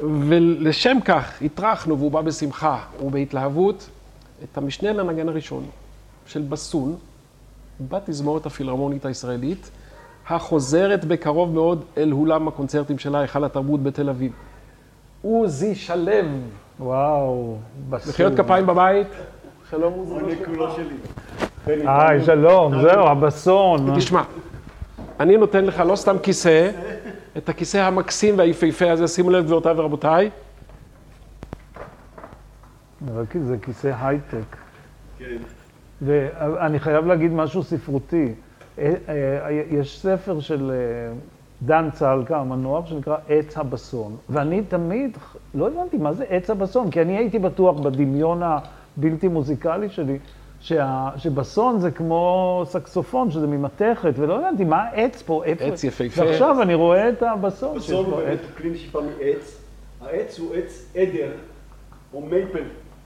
ולשם 0.00 0.98
כך 1.04 1.42
הטרחנו, 1.42 1.98
והוא 1.98 2.10
בא 2.10 2.20
בשמחה 2.20 2.78
ובהתלהבות, 3.04 3.88
את 4.44 4.58
המשנה 4.58 4.92
לנגן 4.92 5.28
הראשון 5.28 5.64
של 6.26 6.42
בסון, 6.42 6.96
בתזמורת 7.80 8.46
הפילהרמונית 8.46 9.04
הישראלית, 9.04 9.70
החוזרת 10.28 11.04
בקרוב 11.04 11.54
מאוד 11.54 11.84
אל 11.96 12.12
אולם 12.12 12.48
הקונצרטים 12.48 12.98
שלה, 12.98 13.20
היכל 13.20 13.44
התרבות 13.44 13.82
בתל 13.82 14.08
אביב. 14.08 14.32
עוזי 15.22 15.74
שלו, 15.74 16.12
וואו, 16.80 17.56
בסור. 17.90 18.12
מחיאות 18.12 18.32
כפיים 18.36 18.66
בבית. 18.66 19.06
שלום 19.70 19.92
עוזי. 19.92 20.36
כולו 20.44 20.74
שלי. 20.74 20.96
היי, 21.86 22.24
שלום, 22.24 22.80
זהו, 22.82 23.06
הבסון. 23.06 23.98
תשמע, 23.98 24.22
אני 25.20 25.36
נותן 25.36 25.64
לך 25.64 25.80
לא 25.80 25.96
סתם 25.96 26.16
כיסא, 26.22 26.70
את 27.36 27.48
הכיסא 27.48 27.76
המקסים 27.78 28.38
והיפהפה 28.38 28.90
הזה, 28.90 29.08
שימו 29.08 29.30
לב 29.30 29.44
גבירותיי 29.44 29.72
ורבותיי. 29.76 30.30
נראה 33.00 33.26
כי 33.26 33.40
זה 33.40 33.56
כיסא 33.62 33.92
הייטק. 34.00 34.56
כן. 35.18 35.36
ואני 36.02 36.78
חייב 36.78 37.06
להגיד 37.06 37.32
משהו 37.32 37.62
ספרותי. 37.62 38.34
אה, 38.78 38.94
אה, 39.08 39.50
יש 39.70 40.00
ספר 40.00 40.40
של 40.40 40.70
אה, 40.70 41.14
דן 41.62 41.88
צלקה, 41.92 42.38
המנוח, 42.38 42.87
שנקרא 42.87 43.16
עץ 43.28 43.58
הבסון. 43.58 44.16
ואני 44.28 44.62
תמיד 44.62 45.18
לא 45.54 45.68
הבנתי 45.68 45.96
מה 45.96 46.12
זה 46.12 46.24
עץ 46.28 46.50
הבסון, 46.50 46.90
כי 46.90 47.02
אני 47.02 47.16
הייתי 47.16 47.38
בטוח 47.38 47.80
בדמיון 47.80 48.42
הבלתי 48.42 49.28
מוזיקלי 49.28 49.88
שלי, 49.88 50.18
שה, 50.61 51.11
שבסון 51.16 51.80
זה 51.80 51.90
כמו 51.90 52.62
סקסופון, 52.66 53.30
שזה 53.30 53.46
ממתכת, 53.46 54.12
ולא 54.16 54.38
הבנתי 54.38 54.64
מה 54.64 54.82
העץ 54.82 55.22
פה, 55.22 55.44
איפה... 55.44 55.64
עץ 55.64 55.84
יפהפה. 55.84 56.22
ועכשיו 56.22 56.62
אני 56.62 56.74
רואה 56.74 57.08
את 57.08 57.22
הבסון. 57.22 57.80
שיש 57.80 57.90
בסון 57.90 58.04
הוא 58.04 58.16
באמת 58.16 58.38
עץ. 58.40 58.56
כלי 58.56 58.70
נשיפה 58.70 59.00
מעץ. 59.00 59.61
העץ 60.00 60.38
הוא 60.38 60.54
עץ 60.54 60.92
אדר, 60.96 61.30
או 62.14 62.20
מייפל. 62.20 62.62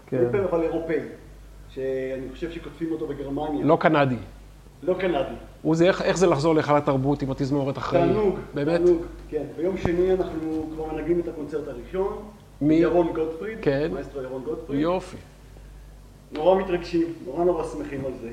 כן. 0.07 0.19
מייפל 0.19 0.41
אבל 0.41 0.63
אירופאי. 0.63 1.01
שאני 1.75 2.31
חושב 2.33 2.51
שכותבים 2.51 2.93
אותו 2.93 3.07
בגרמניה. 3.07 3.65
לא 3.65 3.77
קנדי. 3.81 4.17
לא 4.83 4.95
קנדי. 4.95 5.35
עוזי, 5.63 5.87
איך, 5.89 6.03
איך 6.03 6.19
זה 6.19 6.27
לחזור 6.27 6.55
להיכל 6.55 6.77
התרבות 6.77 7.23
עם 7.23 7.31
התזמורת 7.31 7.79
אחרי? 7.79 8.01
תענוג. 8.01 8.39
באמת? 8.55 8.81
תענוג, 8.81 9.03
כן. 9.29 9.43
ביום 9.57 9.77
שני 9.77 10.13
אנחנו 10.13 10.71
כבר 10.75 10.93
מנגנים 10.93 11.21
את 11.21 11.29
הקונצרט 11.29 11.69
הראשון. 11.69 12.23
מי? 12.61 12.75
ירון 12.75 13.13
גוטפריד. 13.13 13.59
כן. 13.63 13.91
מאסטרו 13.95 14.23
ירון 14.23 14.43
גוטפריד. 14.45 14.81
יופי. 14.81 15.17
נורא 16.33 16.63
מתרגשים, 16.63 17.07
נורא 17.27 17.45
נורא 17.45 17.65
שמחים 17.65 18.05
על 18.05 18.13
זה. 18.21 18.31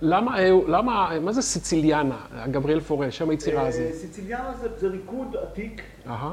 למה, 0.00 0.38
אה, 0.38 0.50
למה, 0.68 1.10
מה 1.20 1.32
זה 1.32 1.42
סיציליאנה, 1.42 2.18
גבריאל 2.50 2.80
פורה, 2.80 3.10
שם 3.10 3.30
היצירה 3.30 3.62
אה, 3.62 3.68
הזה? 3.68 3.90
סיציליאנה 3.94 4.54
זה, 4.60 4.68
זה 4.78 4.88
ריקוד 4.88 5.36
עתיק. 5.42 5.82
אה, 6.06 6.32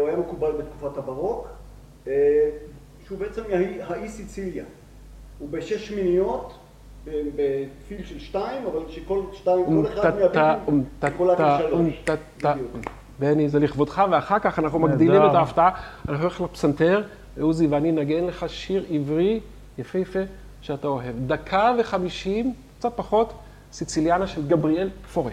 הוא 0.00 0.08
היה 0.08 0.16
מקובל 0.16 0.52
בתקופת 0.52 0.98
הברוק, 0.98 1.48
שהוא 3.06 3.18
בעצם 3.18 3.42
האי 3.80 4.08
סיציליה. 4.08 4.64
הוא 5.38 5.48
בשש 5.50 5.88
שמיניות, 5.88 6.54
ב- 7.04 7.10
בתפיל 7.36 8.04
של 8.06 8.18
שתיים, 8.18 8.66
אבל 8.66 8.80
שכל 8.88 9.20
שתיים, 9.32 9.64
כל 11.16 11.34
אחד 11.34 11.58
לשלוש. 11.60 11.72
אומטטה. 11.72 12.54
בדיוק. 12.54 12.70
בני, 13.18 13.48
זה 13.48 13.58
לכבודך, 13.58 14.02
ואחר 14.10 14.38
כך 14.38 14.58
אנחנו. 14.58 14.78
מגדילים 14.78 15.22
את 15.30 15.34
ההפתעה. 15.34 15.70
אנחנו 16.08 16.24
הולכים 16.24 16.46
לפסנתר, 16.46 17.02
ועוזי 17.36 17.66
ואני 17.66 17.92
נגן 17.92 18.24
לך 18.24 18.44
שיר 18.48 18.84
עברי 18.90 19.40
יפהפה 19.78 20.18
שאתה 20.60 20.88
אוהב. 20.88 21.14
דקה 21.26 21.74
וחמישים, 21.78 22.54
קצת 22.78 22.92
פחות, 22.96 23.32
סיציליאנה 23.72 24.26
של 24.26 24.48
גבריאל 24.48 24.90
פורה. 25.14 25.32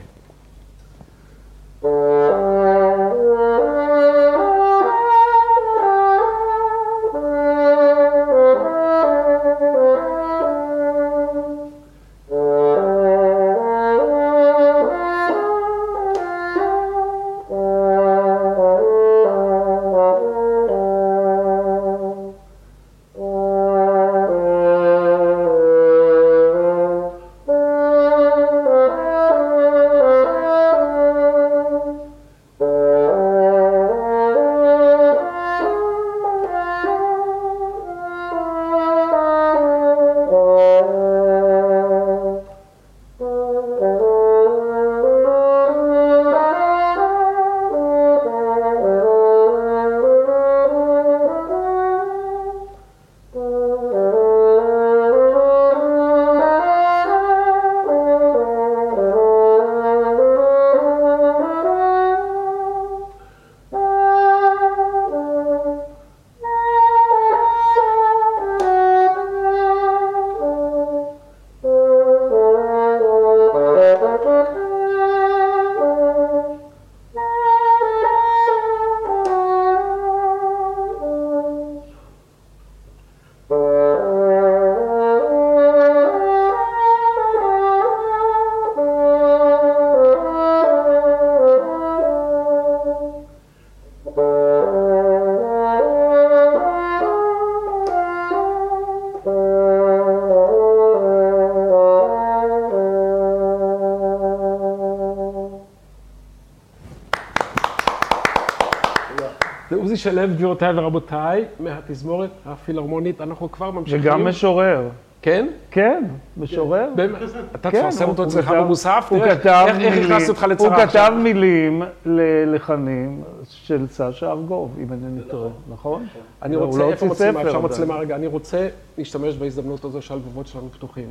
שלו, 110.04 110.22
גבירותיי 110.28 110.74
ורבותיי, 110.80 111.46
מהתזמורת 111.60 112.30
הפילהרמונית. 112.46 113.22
אנחנו 113.22 113.52
כבר 113.52 113.72
ממשיכים. 113.72 114.00
וגם 114.02 114.26
משורר. 114.28 114.90
כן? 115.22 115.48
כן, 115.72 116.04
משורר. 116.38 116.90
באמת? 116.96 117.18
אתה 117.56 117.72
כן, 117.72 117.80
תפרסם 117.82 118.04
הוא- 118.04 118.12
אותו 118.12 118.24
הוא 118.24 118.30
אצלך 118.30 118.46
כתב- 118.46 118.56
במוסף? 118.56 119.08
הוא 119.10 119.20
כתב 119.26 119.66
איך- 119.68 120.06
הכנסתי 120.06 120.30
אותך 120.30 120.44
הוא 120.44 120.50
לצרה 120.52 120.70
כתב 120.76 120.80
עכשיו? 120.84 121.14
מילים 121.24 121.82
ללחנים 122.06 123.22
של 123.44 123.88
סשה 123.88 124.32
ארגוב, 124.32 124.76
אם 124.84 124.94
אינני 124.94 125.22
טועה, 125.32 125.50
נכון? 125.72 126.06
אני 126.42 126.56
הוא 126.56 126.66
רוצה, 126.66 126.80
לא 126.80 126.92
איפה 126.92 127.06
מצלמה? 127.06 127.42
אפשר. 127.42 127.60
מצלמה 127.60 127.96
רגע. 127.96 128.16
אני 128.16 128.28
רוצה 128.28 128.68
להשתמש 128.98 129.36
בהזדמנות 129.38 129.86
הזו 129.86 130.02
שהלבבות 130.02 130.48
שלנו 130.48 130.70
פתוחים. 130.72 131.10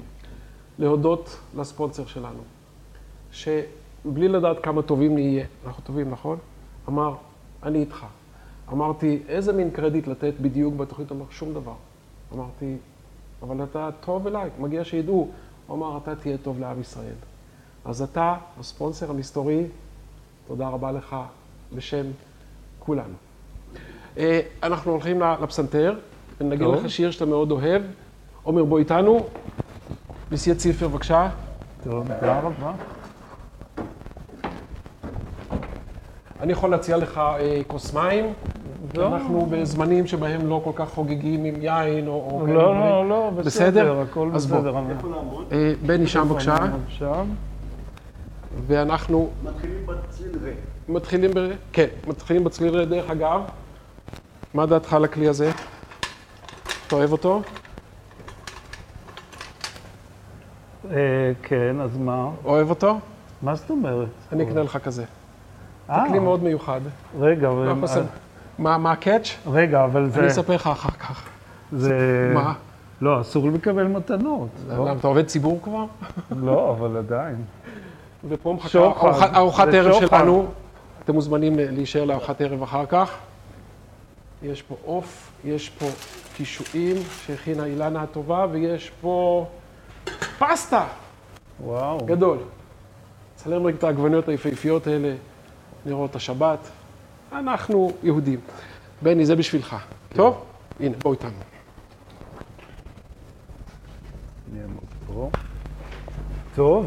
להודות 0.78 1.36
לספונסר 1.58 2.06
שלנו, 2.06 2.40
שבלי 3.32 4.28
לדעת 4.28 4.56
כמה 4.62 4.82
טובים 4.82 5.14
נהיה, 5.14 5.44
אנחנו 5.66 5.82
טובים, 5.86 6.10
נכון? 6.10 6.38
אמר, 6.88 7.14
אני 7.62 7.78
איתך. 7.78 8.04
אמרתי, 8.72 9.18
איזה 9.28 9.52
מין 9.52 9.70
קרדיט 9.70 10.06
לתת 10.06 10.34
בדיוק 10.40 10.74
בתוכנית? 10.74 11.12
אמר, 11.12 11.24
שום 11.30 11.54
דבר. 11.54 11.74
אמרתי, 12.34 12.76
אבל 13.42 13.64
אתה 13.64 13.90
טוב 14.00 14.26
אליי, 14.26 14.50
מגיע 14.58 14.84
שידעו. 14.84 15.28
הוא 15.66 15.76
אמר, 15.76 15.98
אתה 15.98 16.14
תהיה 16.14 16.38
טוב 16.38 16.60
לעם 16.60 16.80
ישראל. 16.80 17.14
אז 17.84 18.02
אתה, 18.02 18.36
הספונסר 18.60 19.10
המסתורי, 19.10 19.64
תודה 20.46 20.68
רבה 20.68 20.92
לך 20.92 21.16
בשם 21.74 22.06
כולנו. 22.78 23.14
אה, 24.18 24.40
אנחנו 24.62 24.92
הולכים 24.92 25.20
לפסנתר, 25.20 25.98
טוב. 26.38 26.74
לך 26.74 26.90
שיר 26.90 27.10
שאתה 27.10 27.24
מאוד 27.26 27.50
אוהב. 27.50 27.82
עומר, 28.42 28.64
בוא 28.64 28.78
איתנו. 28.78 29.26
נשיא 30.32 30.54
ציפר, 30.54 30.88
בבקשה. 30.88 31.30
תודה 31.84 32.40
רבה. 32.40 32.72
אני 36.40 36.52
יכול 36.52 36.70
להציע 36.70 36.96
לך 36.96 37.18
אה, 37.18 37.60
כוס 37.66 37.94
מים. 37.94 38.24
כי 38.92 38.98
לא. 38.98 39.06
אנחנו 39.16 39.46
בזמנים 39.50 40.06
שבהם 40.06 40.46
לא 40.46 40.60
כל 40.64 40.70
כך 40.74 40.88
חוגגים 40.88 41.44
עם 41.44 41.54
יין 41.62 42.08
או... 42.08 42.12
או 42.40 42.46
לא, 42.46 42.52
דברים. 42.52 42.78
לא, 42.80 43.08
לא, 43.08 43.30
בסדר? 43.36 43.44
בסדר, 43.46 44.00
הכל 44.00 44.30
אז 44.34 44.46
בוא. 44.46 44.58
בסדר. 44.58 44.74
איפה 44.90 45.08
לעמוד? 45.08 45.44
אה, 45.52 45.72
בני 45.86 46.06
שם 46.06 46.28
בבקשה, 46.28 46.56
שם. 46.88 47.24
ואנחנו 48.66 49.30
מתחילים 49.44 49.86
בצליל 49.86 50.30
רה. 50.44 50.50
מתחילים 50.88 51.30
ב... 51.34 51.38
כן, 51.72 51.86
מתחילים 52.06 52.44
בצליל 52.44 52.76
רד. 52.76 52.88
דרך 52.88 53.10
אגב, 53.10 53.40
מה 54.54 54.66
דעתך 54.66 54.92
על 54.92 55.04
הכלי 55.04 55.28
הזה? 55.28 55.50
אתה 56.86 56.96
אוהב 56.96 57.12
אותו? 57.12 57.42
אה, 60.90 60.96
כן, 61.42 61.80
אז 61.80 61.96
מה? 61.98 62.28
אוהב 62.44 62.70
אותו? 62.70 62.98
מה 63.42 63.54
זאת 63.54 63.70
אומרת? 63.70 64.08
אני 64.32 64.44
אקנה 64.44 64.62
לך 64.62 64.76
כזה. 64.84 65.04
אה, 65.90 66.04
כלי 66.08 66.18
מאוד 66.18 66.42
מיוחד. 66.42 66.80
רגע, 67.20 67.48
אבל- 67.48 67.68
מה 68.58 68.78
מה 68.78 68.92
הקאץ'? 68.92 69.28
רגע, 69.46 69.84
אבל 69.84 70.02
אני 70.02 70.10
זה... 70.10 70.26
אספר 70.26 70.54
לך 70.54 70.66
אחר 70.66 70.90
כך. 70.90 71.28
זה... 71.72 72.30
מה? 72.34 72.52
לא, 73.00 73.20
אסור 73.20 73.48
לקבל 73.50 73.86
מתנות. 73.86 74.48
לא? 74.68 74.74
למה, 74.74 74.92
אתה 74.92 75.06
עובד 75.06 75.26
ציבור 75.26 75.60
כבר? 75.62 75.84
לא, 76.42 76.70
אבל 76.70 76.96
עדיין. 76.96 77.36
ופה 78.28 78.52
מחכה. 78.52 78.78
ארוחת- 79.34 79.74
ערב. 79.74 80.08
שלנו. 80.08 80.46
אתם 81.04 81.14
מוזמנים 81.14 81.58
אה, 81.58 81.66
להישאר 81.70 82.04
לארוחת 82.04 82.40
ערב 82.40 82.62
אחר 82.62 82.86
כך. 82.86 83.10
יש 84.42 84.62
פה 84.62 84.76
עוף, 84.84 85.30
יש 85.44 85.68
פה 85.70 85.86
קישואים 86.36 86.96
שהכינה 87.26 87.64
אילנה 87.64 88.02
הטובה, 88.02 88.46
ויש 88.52 88.90
פה 89.00 89.46
פסטה 90.38 90.84
וואו. 91.64 91.98
גדול. 92.06 92.38
צלם 93.34 93.66
רק 93.66 93.74
את 93.74 93.84
העגבניות 93.84 94.28
היפהפיות 94.28 94.86
האלה, 94.86 95.14
נרות 95.86 96.16
השבת. 96.16 96.58
אנחנו 97.32 97.90
יהודים. 98.02 98.40
בני, 99.02 99.26
זה 99.26 99.36
בשבילך. 99.36 99.76
טוב? 100.08 100.44
הנה, 100.80 100.96
בוא 101.02 101.12
איתנו. 101.12 101.38
טוב. 106.54 106.86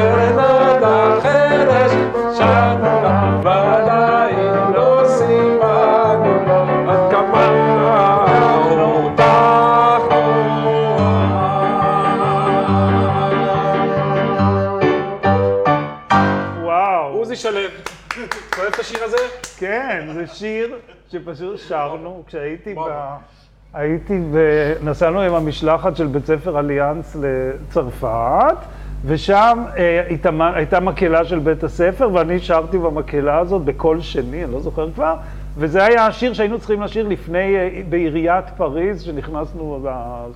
לה 0.00 0.32
סרנדה 0.36 1.20
חרש, 1.22 1.92
שרנו 2.38 3.02
לה, 3.02 3.40
ועדיין 3.44 4.72
לא 4.74 5.02
סיפרנו 5.06 6.46
לה 6.46 6.92
עד 6.92 7.10
כמה 7.10 7.46
אותך 8.80 9.20
וואו. 16.62 17.12
עוזי 17.12 17.36
שלו, 17.36 17.58
אתה 17.58 18.60
אוהב 18.60 18.72
את 18.74 18.78
השיר 18.78 19.04
הזה? 19.04 19.16
כן, 19.58 20.08
זה 20.14 20.26
שיר 20.26 20.76
שפשוט 21.08 21.58
שרנו 21.58 22.22
כשהייתי 22.26 22.74
ב... 22.74 22.78
הייתי 23.74 24.20
ב... 24.32 24.36
נסענו 24.82 25.20
עם 25.20 25.34
המשלחת 25.34 25.96
של 25.96 26.06
בית 26.06 26.26
ספר 26.26 26.58
אליאנס 26.58 27.16
לצרפת, 27.20 28.56
ושם 29.04 29.64
אה, 29.76 30.02
הייתה, 30.06 30.30
הייתה 30.54 30.80
מקהלה 30.80 31.24
של 31.24 31.38
בית 31.38 31.64
הספר, 31.64 32.10
ואני 32.12 32.40
שרתי 32.40 32.78
במקהלה 32.78 33.38
הזאת 33.38 33.62
בקול 33.62 34.00
שני, 34.00 34.44
אני 34.44 34.52
לא 34.52 34.60
זוכר 34.60 34.90
כבר, 34.92 35.14
וזה 35.56 35.84
היה 35.84 36.06
השיר 36.06 36.32
שהיינו 36.32 36.58
צריכים 36.58 36.82
לשיר 36.82 37.08
לפני, 37.08 37.56
אה, 37.56 37.82
בעיריית 37.88 38.44
פריז, 38.56 39.02
שנכנסנו 39.02 39.80
ל... 39.84 39.88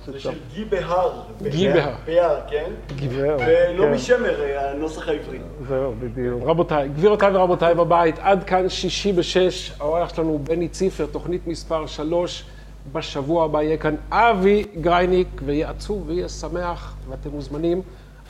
זה 0.05 0.19
של 0.19 0.29
גי 0.53 0.65
בהר. 0.65 1.11
גי 1.41 1.69
בהר. 1.73 1.93
בהר, 2.05 2.39
כן? 2.49 2.69
זהו, 3.09 3.39
ולא 3.39 3.83
כן, 3.83 3.91
משמר, 3.93 4.41
אה, 4.43 4.71
הנוסח 4.71 5.07
העברי. 5.07 5.39
זהו, 5.67 5.93
בדיוק. 5.99 6.43
רבותיי, 6.45 6.89
גבירותיי 6.89 7.35
ורבותיי 7.35 7.75
בבית, 7.75 8.19
עד 8.19 8.43
כאן 8.43 8.69
שישי 8.69 9.13
בשש, 9.13 9.71
האורח 9.79 10.15
שלנו 10.15 10.39
בני 10.43 10.67
ציפר, 10.67 11.05
תוכנית 11.05 11.47
מספר 11.47 11.85
שלוש. 11.85 12.45
בשבוע 12.93 13.45
הבא 13.45 13.61
יהיה 13.61 13.77
כאן 13.77 13.95
אבי 14.11 14.65
גרייניק, 14.81 15.27
ויהיה 15.45 15.69
עצוב 15.69 16.03
ויהיה 16.07 16.29
שמח, 16.29 16.95
ואתם 17.09 17.29
מוזמנים. 17.29 17.81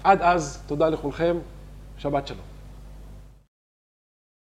עד 0.06 0.22
אז, 0.22 0.64
תודה 0.68 0.90
לכולכם, 0.90 1.38
שבת 1.98 2.28
שלום. 2.28 2.55